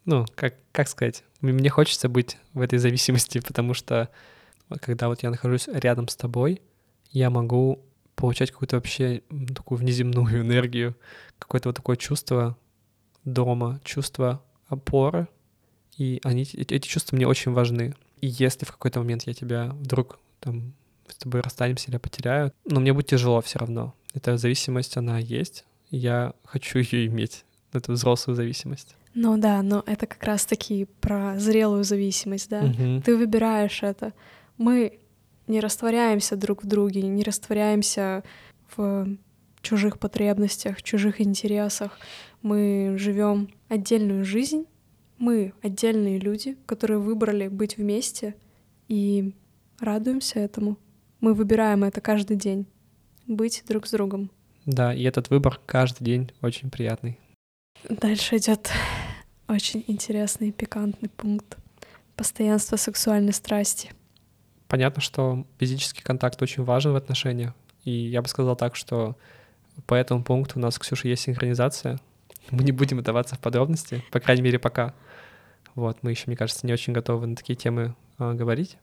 Ну, 0.05 0.27
как, 0.35 0.57
как 0.73 0.89
сказать, 0.89 1.25
мне 1.41 1.71
хочется 1.71 2.09
быть 2.09 2.37
в 2.53 2.61
этой 2.61 2.79
зависимости, 2.79 3.41
потому 3.41 3.73
что 3.73 4.11
когда 4.81 5.09
вот 5.09 5.23
я 5.23 5.31
нахожусь 5.31 5.69
рядом 5.69 6.09
с 6.09 6.17
тобой, 6.17 6.61
я 7.11 7.31
могу 7.31 7.81
получать 8.15 8.51
какую-то 8.51 8.77
вообще 8.77 9.23
такую 9.55 9.79
внеземную 9.79 10.41
энергию, 10.43 10.95
какое-то 11.39 11.71
вот 11.71 11.77
такое 11.77 11.97
чувство 11.97 12.57
дома, 13.25 13.81
чувство 13.83 14.43
опоры, 14.75 15.29
и 15.97 16.21
они, 16.25 16.43
эти 16.43 16.87
чувства 16.87 17.17
мне 17.17 17.27
очень 17.27 17.53
важны. 17.53 17.95
И 18.21 18.27
если 18.27 18.65
в 18.65 18.73
какой-то 18.73 19.01
момент 19.01 19.25
я 19.27 19.35
тебя 19.35 19.71
вдруг 19.73 20.19
там 20.41 20.75
с 21.09 21.17
тобой 21.17 21.41
расстанемся 21.41 21.91
или 21.91 21.99
потеряю, 21.99 22.53
но 22.65 22.81
мне 22.81 22.93
будет 22.93 23.07
тяжело 23.07 23.41
все 23.41 23.59
равно. 23.59 23.95
Эта 24.15 24.37
зависимость, 24.37 24.97
она 24.97 25.19
есть, 25.19 25.65
и 25.91 25.97
я 25.97 26.35
хочу 26.45 26.79
ее 26.91 27.07
иметь, 27.07 27.45
эту 27.73 27.93
взрослую 27.93 28.37
зависимость. 28.37 28.97
Ну 29.15 29.37
да, 29.37 29.63
но 29.63 29.83
это 29.87 30.07
как 30.07 30.23
раз-таки 30.25 30.87
про 31.01 31.39
зрелую 31.39 31.85
зависимость, 31.85 32.51
да? 32.51 32.65
Угу. 32.65 33.03
Ты 33.03 33.17
выбираешь 33.17 33.83
это. 33.83 34.13
Мы 34.59 34.99
не 35.47 35.61
растворяемся 35.61 36.37
друг 36.37 36.65
в 36.65 36.67
друге, 36.67 37.03
не 37.03 37.23
растворяемся 37.23 38.25
в 38.77 39.07
чужих 39.64 39.98
потребностях, 39.98 40.83
чужих 40.83 41.20
интересах. 41.20 41.98
Мы 42.42 42.94
живем 42.96 43.48
отдельную 43.68 44.24
жизнь, 44.24 44.66
мы 45.18 45.53
отдельные 45.62 46.18
люди, 46.18 46.57
которые 46.66 46.98
выбрали 46.98 47.48
быть 47.48 47.77
вместе 47.77 48.37
и 48.88 49.35
радуемся 49.81 50.38
этому. 50.38 50.79
Мы 51.20 51.35
выбираем 51.35 51.83
это 51.83 52.00
каждый 52.00 52.37
день, 52.37 52.66
быть 53.27 53.64
друг 53.66 53.87
с 53.87 53.90
другом. 53.90 54.31
Да, 54.66 54.94
и 54.94 55.03
этот 55.03 55.31
выбор 55.31 55.61
каждый 55.66 56.05
день 56.05 56.31
очень 56.42 56.70
приятный. 56.70 57.18
Дальше 57.88 58.37
идет 58.37 58.70
очень 59.48 59.85
интересный 59.88 60.53
пикантный 60.53 61.09
пункт. 61.09 61.57
Постоянство 62.14 62.77
сексуальной 62.77 63.33
страсти— 63.33 63.90
понятно, 64.74 65.00
что 65.00 65.46
физический 65.59 66.03
контакт 66.03 66.42
очень 66.42 66.64
важен 66.64 66.92
в 66.92 66.96
отношениях. 66.96 67.55
И 67.85 67.92
я 67.92 68.22
бы 68.22 68.27
сказал 68.27 68.57
так, 68.57 68.74
что 68.74 69.16
по 69.87 69.95
этому 69.95 70.23
пункту 70.23 70.59
у 70.59 70.63
нас, 70.63 70.79
Ксюша, 70.79 71.09
есть 71.09 71.23
синхронизация. 71.23 71.99
Мы 72.51 72.65
не 72.65 72.73
будем 72.73 72.99
вдаваться 72.99 73.37
в 73.37 73.39
подробности, 73.39 74.05
по 74.11 74.21
крайней 74.21 74.43
мере, 74.43 74.59
пока. 74.59 74.95
Вот, 75.75 75.99
мы 76.03 76.11
еще, 76.11 76.25
мне 76.27 76.37
кажется, 76.37 76.67
не 76.67 76.73
очень 76.73 76.93
готовы 76.93 77.27
на 77.27 77.37
такие 77.37 77.57
темы 77.57 77.95
э, 78.19 78.33
говорить. 78.35 78.79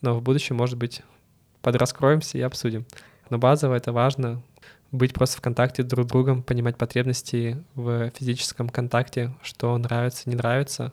Но 0.00 0.14
в 0.14 0.22
будущем, 0.22 0.56
может 0.56 0.76
быть, 0.76 1.02
подраскроемся 1.60 2.38
и 2.38 2.40
обсудим. 2.40 2.84
Но 3.30 3.38
базово 3.38 3.74
это 3.74 3.92
важно 3.92 4.42
быть 4.90 5.14
просто 5.14 5.38
в 5.38 5.40
контакте 5.40 5.82
друг 5.82 6.06
с 6.06 6.08
другом, 6.08 6.42
понимать 6.42 6.76
потребности 6.76 7.62
в 7.74 8.10
физическом 8.10 8.68
контакте, 8.68 9.34
что 9.42 9.76
нравится, 9.78 10.28
не 10.28 10.36
нравится, 10.36 10.92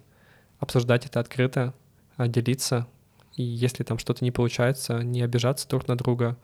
обсуждать 0.60 1.06
это 1.06 1.20
открыто, 1.20 1.74
а, 2.16 2.28
делиться, 2.28 2.88
и 3.36 3.44
если 3.44 3.84
там 3.84 3.98
что-то 3.98 4.24
не 4.24 4.32
получается, 4.32 5.00
не 5.04 5.22
обижаться 5.22 5.68
друг 5.68 5.88
на 5.88 5.98
друга, 5.98 6.38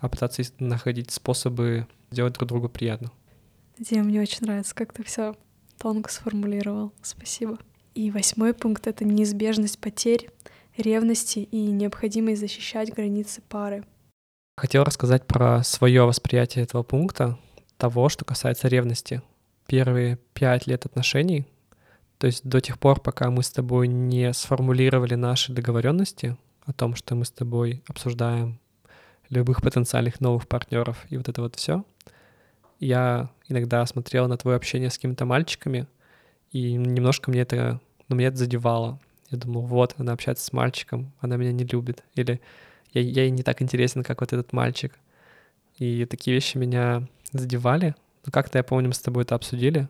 а 0.00 0.08
пытаться 0.08 0.42
находить 0.58 1.10
способы 1.10 1.86
сделать 2.10 2.34
друг 2.34 2.48
другу 2.48 2.68
приятно. 2.68 3.12
Дим, 3.78 4.06
мне 4.06 4.20
очень 4.20 4.46
нравится, 4.46 4.74
как 4.74 4.92
ты 4.92 5.04
все 5.04 5.36
тонко 5.78 6.10
сформулировал. 6.10 6.92
Спасибо. 7.02 7.58
И 7.94 8.10
восьмой 8.10 8.54
пункт— 8.54 8.86
это 8.88 9.04
неизбежность 9.04 9.78
потерь, 9.78 10.28
ревности 10.76 11.40
и 11.40 11.66
необходимость 11.70 12.40
защищать 12.40 12.92
границы 12.92 13.42
пары. 13.48 13.84
Хотел 14.56 14.84
рассказать 14.84 15.26
про 15.26 15.62
свое 15.62 16.04
восприятие 16.04 16.64
этого 16.64 16.82
пункта, 16.82 17.38
того, 17.76 18.08
что 18.08 18.24
касается 18.24 18.68
ревности. 18.68 19.22
Первые 19.66 20.18
пять 20.34 20.66
лет 20.66 20.84
отношений 20.84 21.46
то 22.20 22.26
есть 22.26 22.46
до 22.46 22.60
тех 22.60 22.78
пор, 22.78 23.00
пока 23.00 23.30
мы 23.30 23.42
с 23.42 23.50
тобой 23.50 23.88
не 23.88 24.34
сформулировали 24.34 25.14
наши 25.14 25.54
договоренности 25.54 26.36
о 26.66 26.74
том, 26.74 26.94
что 26.94 27.14
мы 27.14 27.24
с 27.24 27.30
тобой 27.30 27.82
обсуждаем 27.88 28.60
любых 29.30 29.62
потенциальных 29.62 30.20
новых 30.20 30.46
партнеров 30.46 31.06
и 31.08 31.16
вот 31.16 31.28
это 31.28 31.40
вот 31.40 31.56
все, 31.56 31.84
я 32.80 33.30
иногда 33.48 33.84
смотрел 33.86 34.26
на 34.26 34.36
твое 34.36 34.56
общение 34.56 34.90
с 34.90 34.94
какими-то 34.94 35.24
мальчиками, 35.24 35.86
и 36.50 36.72
немножко 36.72 37.30
мне 37.30 37.42
это, 37.42 37.80
ну, 38.08 38.16
меня 38.16 38.28
это 38.28 38.38
задевало. 38.38 38.98
Я 39.30 39.38
думал, 39.38 39.62
вот, 39.62 39.94
она 39.98 40.12
общается 40.12 40.44
с 40.44 40.52
мальчиком, 40.52 41.12
она 41.20 41.36
меня 41.36 41.52
не 41.52 41.64
любит, 41.64 42.02
или 42.14 42.40
я, 42.92 43.00
я 43.02 43.22
ей 43.22 43.30
не 43.30 43.42
так 43.42 43.62
интересен, 43.62 44.02
как 44.02 44.20
вот 44.20 44.32
этот 44.32 44.52
мальчик. 44.52 44.98
И 45.78 46.04
такие 46.06 46.34
вещи 46.34 46.56
меня 46.56 47.06
задевали. 47.32 47.94
Но 48.26 48.32
как-то, 48.32 48.58
я 48.58 48.64
помню, 48.64 48.88
мы 48.88 48.94
с 48.94 48.98
тобой 48.98 49.22
это 49.22 49.34
обсудили, 49.34 49.88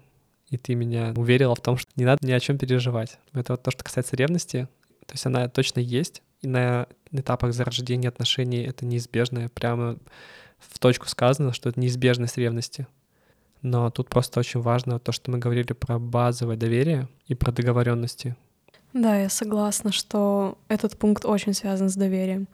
и 0.51 0.59
ты 0.59 0.75
меня 0.75 1.13
уверила 1.17 1.55
в 1.55 1.61
том, 1.61 1.79
что 1.79 1.91
не 1.97 2.05
надо 2.05 2.27
ни 2.27 2.33
о 2.33 2.41
чем 2.41 2.59
переживать. 2.59 3.19
Это 3.33 3.55
вот 3.55 3.63
то, 3.63 3.71
что 3.71 3.83
касается 3.83 4.17
ревности. 4.17 4.69
То 5.07 5.15
есть 5.15 5.27
она 5.27 5.49
точно 5.49 5.81
есть, 5.81 6.23
и 6.43 6.47
на 6.47 6.87
этапах 7.13 7.53
зарождения 7.53 8.09
отношений 8.09 8.63
это 8.63 8.85
неизбежно. 8.87 9.49
Прямо 9.49 9.99
в 10.59 10.79
точку 10.79 11.09
сказано, 11.09 11.53
что 11.53 11.69
это 11.69 11.81
неизбежность 11.81 12.39
ревности. 12.39 12.87
Но 13.63 13.91
тут 13.91 14.09
просто 14.09 14.41
очень 14.41 14.61
важно 14.61 14.99
то, 14.99 15.13
что 15.13 15.31
мы 15.31 15.39
говорили 15.39 15.73
про 15.73 15.99
базовое 15.99 16.57
доверие 16.57 17.09
и 17.27 17.35
про 17.35 17.53
договоренности. 17.53 18.37
Да, 18.93 19.17
я 19.17 19.29
согласна, 19.29 19.93
что 19.93 20.59
этот 20.69 20.99
пункт 20.99 21.25
очень 21.25 21.55
связан 21.55 21.89
с 21.89 21.95
доверием. 21.95 22.49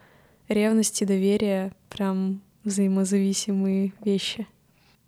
Ревность 0.48 1.00
и 1.02 1.06
доверие— 1.06 1.72
прям 1.88 2.42
взаимозависимые 2.64 3.92
вещи. 4.04 4.46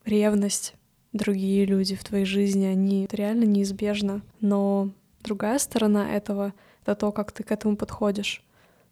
Ревность 0.04 0.74
другие 1.12 1.64
люди 1.64 1.96
в 1.96 2.04
твоей 2.04 2.24
жизни, 2.24 2.64
они 2.64 3.08
реально 3.10 3.44
неизбежно. 3.44 4.22
Но 4.40 4.90
другая 5.22 5.58
сторона 5.58 6.14
этого— 6.14 6.54
это 6.82 6.94
то, 6.94 7.12
как 7.12 7.32
ты 7.32 7.42
к 7.42 7.52
этому 7.52 7.76
подходишь, 7.76 8.42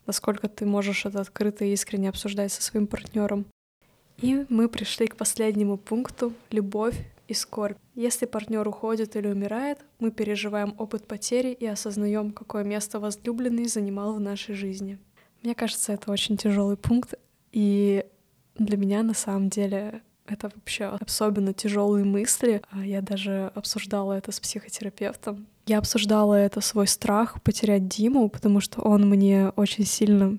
насколько 0.06 0.48
ты 0.48 0.66
можешь 0.66 1.06
это 1.06 1.20
открыто 1.20 1.64
и 1.64 1.72
искренне 1.72 2.08
обсуждать 2.08 2.52
со 2.52 2.62
своим 2.62 2.86
партнером. 2.86 3.46
И 4.18 4.46
мы 4.48 4.68
пришли 4.68 5.06
к 5.06 5.16
последнему 5.16 5.76
пункту— 5.76 6.32
любовь 6.50 6.96
и 7.28 7.34
скорбь. 7.34 7.76
Если 7.94 8.26
партнер 8.26 8.66
уходит 8.66 9.16
или 9.16 9.28
умирает, 9.28 9.78
мы 9.98 10.10
переживаем 10.10 10.74
опыт 10.78 11.06
потери 11.06 11.52
и 11.52 11.66
осознаем, 11.66 12.30
какое 12.30 12.64
место 12.64 13.00
возлюбленный 13.00 13.68
занимал 13.68 14.14
в 14.14 14.20
нашей 14.20 14.54
жизни. 14.54 14.98
Мне 15.42 15.54
кажется, 15.54 15.92
это 15.92 16.10
очень 16.10 16.36
тяжелый 16.36 16.76
пункт, 16.76 17.14
и 17.52 18.04
для 18.58 18.76
меня 18.76 19.02
на 19.02 19.14
самом 19.14 19.48
деле 19.48 20.02
это 20.26 20.50
вообще 20.54 20.86
особенно 21.00 21.52
тяжелые 21.52 22.04
мысли. 22.04 22.62
А 22.70 22.84
я 22.84 23.00
даже 23.00 23.52
обсуждала 23.54 24.14
это 24.14 24.32
с 24.32 24.40
психотерапевтом. 24.40 25.46
Я 25.66 25.78
обсуждала 25.78 26.34
это 26.34 26.60
свой 26.60 26.86
страх 26.86 27.42
потерять 27.42 27.88
Диму, 27.88 28.28
потому 28.28 28.60
что 28.60 28.82
он 28.82 29.08
мне 29.08 29.48
очень 29.56 29.84
сильно 29.84 30.38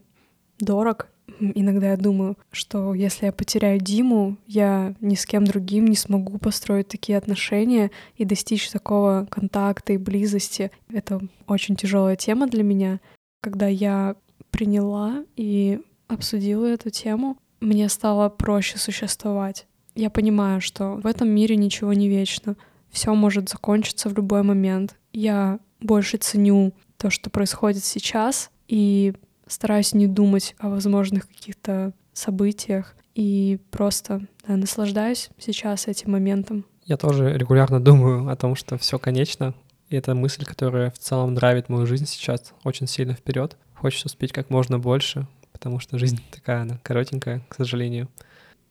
дорог. 0.57 1.09
Иногда 1.39 1.91
я 1.91 1.97
думаю, 1.97 2.37
что 2.49 2.93
если 2.93 3.25
я 3.25 3.33
потеряю 3.33 3.79
Диму, 3.79 4.37
я 4.47 4.95
ни 5.01 5.15
с 5.15 5.25
кем 5.25 5.43
другим 5.43 5.85
не 5.85 5.97
смогу 5.97 6.37
построить 6.37 6.87
такие 6.87 7.17
отношения 7.17 7.91
и 8.15 8.23
достичь 8.23 8.69
такого 8.69 9.27
контакта 9.29 9.93
и 9.93 9.97
близости. 9.97 10.71
Это 10.89 11.19
очень 11.45 11.75
тяжелая 11.75 12.15
тема 12.15 12.47
для 12.47 12.63
меня. 12.63 13.01
Когда 13.41 13.67
я 13.67 14.15
приняла 14.49 15.25
и 15.35 15.81
обсудила 16.07 16.65
эту 16.65 16.89
тему, 16.89 17.37
мне 17.59 17.89
стало 17.89 18.29
проще 18.29 18.77
существовать. 18.77 19.67
Я 19.93 20.09
понимаю, 20.09 20.61
что 20.61 20.93
в 20.93 21.05
этом 21.05 21.29
мире 21.29 21.55
ничего 21.57 21.91
не 21.91 22.07
вечно. 22.07 22.55
Все 22.89 23.13
может 23.13 23.49
закончиться 23.49 24.09
в 24.09 24.13
любой 24.13 24.43
момент. 24.43 24.95
Я 25.13 25.59
больше 25.79 26.17
ценю 26.17 26.73
то, 26.97 27.09
что 27.09 27.29
происходит 27.29 27.83
сейчас, 27.83 28.49
и 28.67 29.13
стараюсь 29.47 29.93
не 29.93 30.07
думать 30.07 30.55
о 30.59 30.69
возможных 30.69 31.27
каких-то 31.27 31.93
событиях 32.13 32.95
и 33.15 33.59
просто 33.71 34.21
да, 34.47 34.57
наслаждаюсь 34.57 35.29
сейчас 35.37 35.87
этим 35.87 36.11
моментом. 36.11 36.65
Я 36.85 36.97
тоже 36.97 37.37
регулярно 37.37 37.79
думаю 37.79 38.29
о 38.29 38.35
том, 38.35 38.55
что 38.55 38.77
все 38.77 38.99
конечно, 38.99 39.53
и 39.89 39.95
это 39.95 40.15
мысль, 40.15 40.45
которая 40.45 40.91
в 40.91 40.99
целом 40.99 41.35
драйвит 41.35 41.69
мою 41.69 41.85
жизнь 41.85 42.05
сейчас 42.05 42.53
очень 42.63 42.87
сильно 42.87 43.13
вперед. 43.13 43.57
Хочется 43.73 44.07
успеть 44.07 44.33
как 44.33 44.49
можно 44.49 44.79
больше, 44.79 45.27
потому 45.51 45.79
что 45.79 45.97
жизнь 45.97 46.21
такая, 46.31 46.61
она 46.61 46.79
коротенькая, 46.83 47.41
к 47.47 47.55
сожалению. 47.55 48.09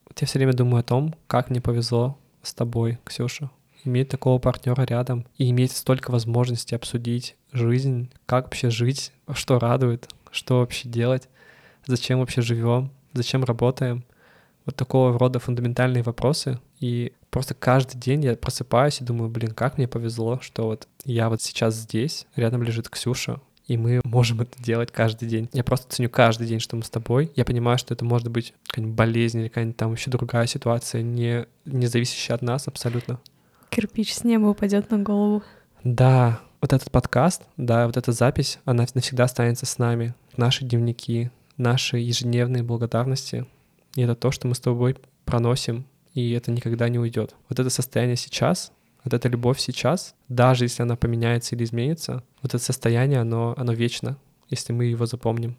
Вот 0.08 0.20
я 0.20 0.26
все 0.26 0.38
время 0.38 0.52
думаю 0.52 0.80
о 0.80 0.84
том, 0.84 1.14
как 1.26 1.50
мне 1.50 1.60
повезло 1.60 2.18
с 2.42 2.54
тобой, 2.54 2.98
Ксюша. 3.04 3.50
Иметь 3.86 4.08
такого 4.08 4.40
партнера 4.40 4.82
рядом 4.82 5.26
и 5.38 5.48
иметь 5.50 5.70
столько 5.70 6.10
возможностей 6.10 6.74
обсудить 6.74 7.36
жизнь, 7.52 8.10
как 8.26 8.46
вообще 8.46 8.68
жить, 8.68 9.12
что 9.32 9.60
радует, 9.60 10.08
что 10.32 10.58
вообще 10.58 10.88
делать, 10.88 11.28
зачем 11.86 12.18
вообще 12.18 12.42
живем, 12.42 12.90
зачем 13.12 13.44
работаем. 13.44 14.04
Вот 14.64 14.74
такого 14.74 15.16
рода 15.16 15.38
фундаментальные 15.38 16.02
вопросы. 16.02 16.58
И 16.80 17.12
просто 17.30 17.54
каждый 17.54 17.96
день 17.96 18.24
я 18.24 18.34
просыпаюсь 18.34 19.00
и 19.00 19.04
думаю, 19.04 19.30
блин, 19.30 19.52
как 19.52 19.78
мне 19.78 19.86
повезло, 19.86 20.40
что 20.42 20.64
вот 20.64 20.88
я 21.04 21.28
вот 21.28 21.40
сейчас 21.40 21.76
здесь, 21.76 22.26
рядом 22.34 22.64
лежит 22.64 22.88
Ксюша, 22.88 23.40
и 23.68 23.76
мы 23.76 24.00
можем 24.02 24.40
это 24.40 24.60
делать 24.60 24.90
каждый 24.90 25.28
день. 25.28 25.48
Я 25.52 25.62
просто 25.62 25.94
ценю 25.94 26.10
каждый 26.10 26.48
день, 26.48 26.58
что 26.58 26.74
мы 26.74 26.82
с 26.82 26.90
тобой. 26.90 27.30
Я 27.36 27.44
понимаю, 27.44 27.78
что 27.78 27.94
это 27.94 28.04
может 28.04 28.30
быть 28.30 28.52
какая-нибудь 28.66 28.96
болезнь 28.96 29.38
или 29.38 29.48
какая-нибудь 29.48 29.76
там 29.76 29.92
еще 29.92 30.10
другая 30.10 30.48
ситуация, 30.48 31.02
не, 31.02 31.46
не 31.64 31.86
зависящая 31.86 32.34
от 32.34 32.42
нас 32.42 32.66
абсолютно. 32.66 33.20
Кирпич 33.76 34.14
с 34.14 34.24
неба 34.24 34.46
упадет 34.46 34.90
на 34.90 34.98
голову. 34.98 35.42
Да, 35.84 36.40
вот 36.62 36.72
этот 36.72 36.90
подкаст, 36.90 37.42
да, 37.58 37.86
вот 37.86 37.98
эта 37.98 38.10
запись, 38.10 38.58
она 38.64 38.86
навсегда 38.94 39.24
останется 39.24 39.66
с 39.66 39.76
нами. 39.76 40.14
Наши 40.34 40.64
дневники, 40.64 41.30
наши 41.58 41.98
ежедневные 41.98 42.62
благодарности. 42.62 43.44
И 43.94 44.00
это 44.00 44.14
то, 44.14 44.30
что 44.30 44.48
мы 44.48 44.54
с 44.54 44.60
тобой 44.60 44.96
проносим, 45.26 45.84
и 46.14 46.30
это 46.30 46.52
никогда 46.52 46.88
не 46.88 46.98
уйдет. 46.98 47.34
Вот 47.50 47.60
это 47.60 47.68
состояние 47.68 48.16
сейчас, 48.16 48.72
вот 49.04 49.12
эта 49.12 49.28
любовь 49.28 49.60
сейчас, 49.60 50.14
даже 50.30 50.64
если 50.64 50.82
она 50.82 50.96
поменяется 50.96 51.54
или 51.54 51.64
изменится, 51.64 52.22
вот 52.40 52.54
это 52.54 52.64
состояние, 52.64 53.20
оно, 53.20 53.52
оно 53.58 53.74
вечно, 53.74 54.16
если 54.48 54.72
мы 54.72 54.86
его 54.86 55.04
запомним. 55.04 55.58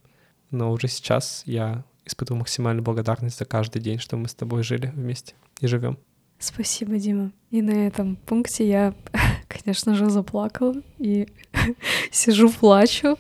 Но 0.50 0.72
уже 0.72 0.88
сейчас 0.88 1.44
я 1.46 1.84
испытываю 2.04 2.40
максимальную 2.40 2.84
благодарность 2.84 3.38
за 3.38 3.46
каждый 3.46 3.80
день, 3.80 4.00
что 4.00 4.18
мы 4.18 4.28
с 4.28 4.34
тобой 4.34 4.64
жили 4.64 4.88
вместе 4.88 5.36
и 5.60 5.68
живем. 5.68 6.00
Спасибо, 6.40 6.98
Дима. 6.98 7.32
И 7.50 7.62
на 7.62 7.72
этом 7.72 8.16
пункте 8.16 8.68
я, 8.68 8.94
конечно 9.48 9.96
же, 9.96 10.10
заплакала 10.10 10.76
и 11.00 11.28
сижу, 12.12 12.50
плачу. 12.50 13.18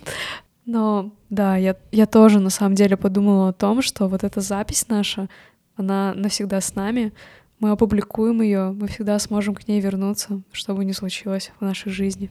Но 0.65 1.11
да, 1.29 1.55
я, 1.55 1.77
я 1.91 2.05
тоже 2.05 2.39
на 2.39 2.49
самом 2.49 2.75
деле 2.75 2.97
подумала 2.97 3.49
о 3.49 3.53
том, 3.53 3.81
что 3.81 4.07
вот 4.07 4.23
эта 4.23 4.41
запись 4.41 4.87
наша, 4.89 5.29
она 5.75 6.13
навсегда 6.13 6.59
с 6.61 6.75
нами. 6.75 7.13
Мы 7.59 7.71
опубликуем 7.71 8.41
ее, 8.41 8.71
мы 8.71 8.87
всегда 8.87 9.17
сможем 9.17 9.55
к 9.55 9.67
ней 9.67 9.79
вернуться, 9.79 10.41
что 10.51 10.75
бы 10.75 10.85
ни 10.85 10.91
случилось 10.91 11.51
в 11.59 11.63
нашей 11.63 11.91
жизни. 11.91 12.29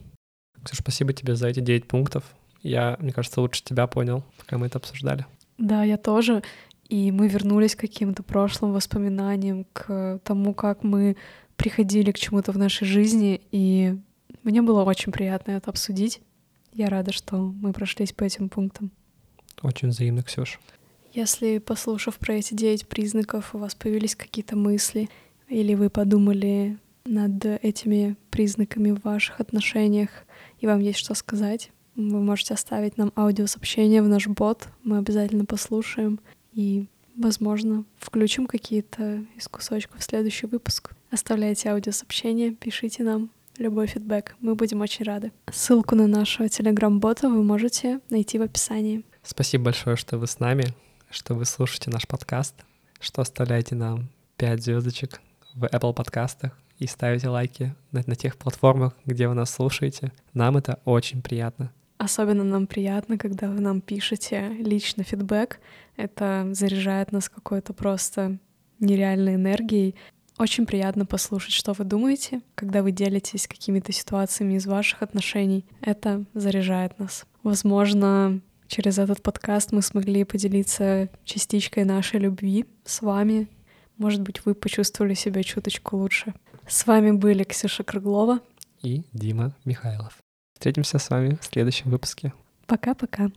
Ксюша, 0.62 0.82
спасибо 0.82 1.12
тебе 1.12 1.34
за 1.34 1.48
эти 1.48 1.60
9 1.60 1.88
пунктов. 1.88 2.24
Я, 2.62 2.96
мне 3.00 3.12
кажется, 3.12 3.40
лучше 3.40 3.64
тебя 3.64 3.86
понял, 3.86 4.22
пока 4.38 4.58
мы 4.58 4.66
это 4.66 4.78
обсуждали. 4.78 5.26
Да, 5.58 5.82
я 5.82 5.96
тоже. 5.96 6.42
И 6.88 7.10
мы 7.10 7.28
вернулись 7.28 7.74
к 7.74 7.80
каким-то 7.80 8.22
прошлым 8.22 8.72
воспоминаниям, 8.72 9.66
к 9.72 10.20
тому, 10.24 10.54
как 10.54 10.84
мы 10.84 11.16
приходили 11.56 12.12
к 12.12 12.18
чему-то 12.18 12.52
в 12.52 12.58
нашей 12.58 12.86
жизни. 12.86 13.40
И 13.50 13.96
мне 14.42 14.62
было 14.62 14.84
очень 14.84 15.12
приятно 15.12 15.52
это 15.52 15.70
обсудить. 15.70 16.20
Я 16.72 16.88
рада, 16.88 17.12
что 17.12 17.36
мы 17.36 17.72
прошлись 17.72 18.12
по 18.12 18.24
этим 18.24 18.48
пунктам. 18.48 18.90
Очень 19.62 19.88
взаимно, 19.88 20.22
Ксюша. 20.22 20.58
Если, 21.12 21.58
послушав 21.58 22.18
про 22.18 22.34
эти 22.34 22.54
девять 22.54 22.86
признаков, 22.86 23.54
у 23.54 23.58
вас 23.58 23.74
появились 23.74 24.14
какие-то 24.14 24.54
мысли, 24.54 25.08
или 25.48 25.74
вы 25.74 25.88
подумали 25.88 26.78
над 27.06 27.44
этими 27.46 28.16
признаками 28.30 28.90
в 28.90 29.02
ваших 29.02 29.40
отношениях, 29.40 30.10
и 30.60 30.66
вам 30.66 30.80
есть 30.80 30.98
что 30.98 31.14
сказать, 31.14 31.70
вы 31.94 32.20
можете 32.20 32.52
оставить 32.52 32.98
нам 32.98 33.12
аудиосообщение 33.16 34.02
в 34.02 34.08
наш 34.08 34.26
бот, 34.26 34.68
мы 34.82 34.98
обязательно 34.98 35.46
послушаем 35.46 36.20
и, 36.56 36.88
возможно, 37.14 37.84
включим 38.00 38.48
какие-то 38.48 39.24
из 39.36 39.46
кусочков 39.46 40.00
в 40.00 40.02
следующий 40.02 40.48
выпуск. 40.48 40.90
Оставляйте 41.12 41.68
аудиосообщение, 41.68 42.50
пишите 42.50 43.04
нам 43.04 43.30
любой 43.58 43.86
фидбэк, 43.86 44.34
мы 44.40 44.56
будем 44.56 44.80
очень 44.80 45.04
рады. 45.04 45.30
Ссылку 45.52 45.94
на 45.94 46.08
нашего 46.08 46.48
телеграм-бота 46.48 47.28
вы 47.28 47.44
можете 47.44 48.00
найти 48.10 48.38
в 48.38 48.42
описании. 48.42 49.04
Спасибо 49.22 49.66
большое, 49.66 49.96
что 49.96 50.18
вы 50.18 50.26
с 50.26 50.40
нами 50.40 50.74
что 51.10 51.34
вы 51.34 51.44
слушаете 51.44 51.90
наш 51.90 52.06
подкаст, 52.06 52.54
что 53.00 53.22
оставляете 53.22 53.74
нам 53.74 54.08
5 54.36 54.62
звездочек 54.62 55.20
в 55.54 55.64
Apple 55.64 55.94
подкастах 55.94 56.52
и 56.78 56.86
ставите 56.86 57.28
лайки 57.28 57.74
на, 57.90 58.02
на 58.06 58.14
тех 58.14 58.36
платформах, 58.36 58.94
где 59.04 59.28
вы 59.28 59.34
нас 59.34 59.50
слушаете. 59.50 60.12
Нам 60.34 60.56
это 60.56 60.80
очень 60.84 61.22
приятно. 61.22 61.72
Особенно 61.98 62.44
нам 62.44 62.66
приятно, 62.66 63.18
когда 63.18 63.48
вы 63.48 63.60
нам 63.60 63.80
пишете 63.80 64.48
лично 64.58 65.02
фидбэк. 65.02 65.60
Это 65.96 66.48
заряжает 66.52 67.12
нас 67.12 67.28
какой-то 67.28 67.72
просто 67.72 68.38
нереальной 68.80 69.36
энергией. 69.36 69.94
Очень 70.38 70.66
приятно 70.66 71.06
послушать, 71.06 71.54
что 71.54 71.72
вы 71.72 71.84
думаете, 71.84 72.42
когда 72.54 72.82
вы 72.82 72.92
делитесь 72.92 73.48
какими-то 73.48 73.92
ситуациями 73.92 74.54
из 74.54 74.66
ваших 74.66 75.02
отношений. 75.02 75.64
Это 75.80 76.24
заряжает 76.34 76.98
нас. 76.98 77.24
Возможно, 77.42 78.40
Через 78.68 78.98
этот 78.98 79.22
подкаст 79.22 79.72
мы 79.72 79.80
смогли 79.80 80.24
поделиться 80.24 81.08
частичкой 81.24 81.84
нашей 81.84 82.18
любви 82.18 82.66
с 82.84 83.00
вами. 83.00 83.48
Может 83.96 84.22
быть, 84.22 84.44
вы 84.44 84.54
почувствовали 84.54 85.14
себя 85.14 85.42
чуточку 85.42 85.96
лучше. 85.96 86.34
С 86.66 86.86
вами 86.86 87.12
были 87.12 87.44
Ксюша 87.44 87.84
Круглова 87.84 88.40
и 88.82 89.04
Дима 89.12 89.54
Михайлов. 89.64 90.18
Встретимся 90.56 90.98
с 90.98 91.10
вами 91.10 91.36
в 91.38 91.44
следующем 91.44 91.90
выпуске. 91.90 92.32
Пока-пока. 92.66 93.28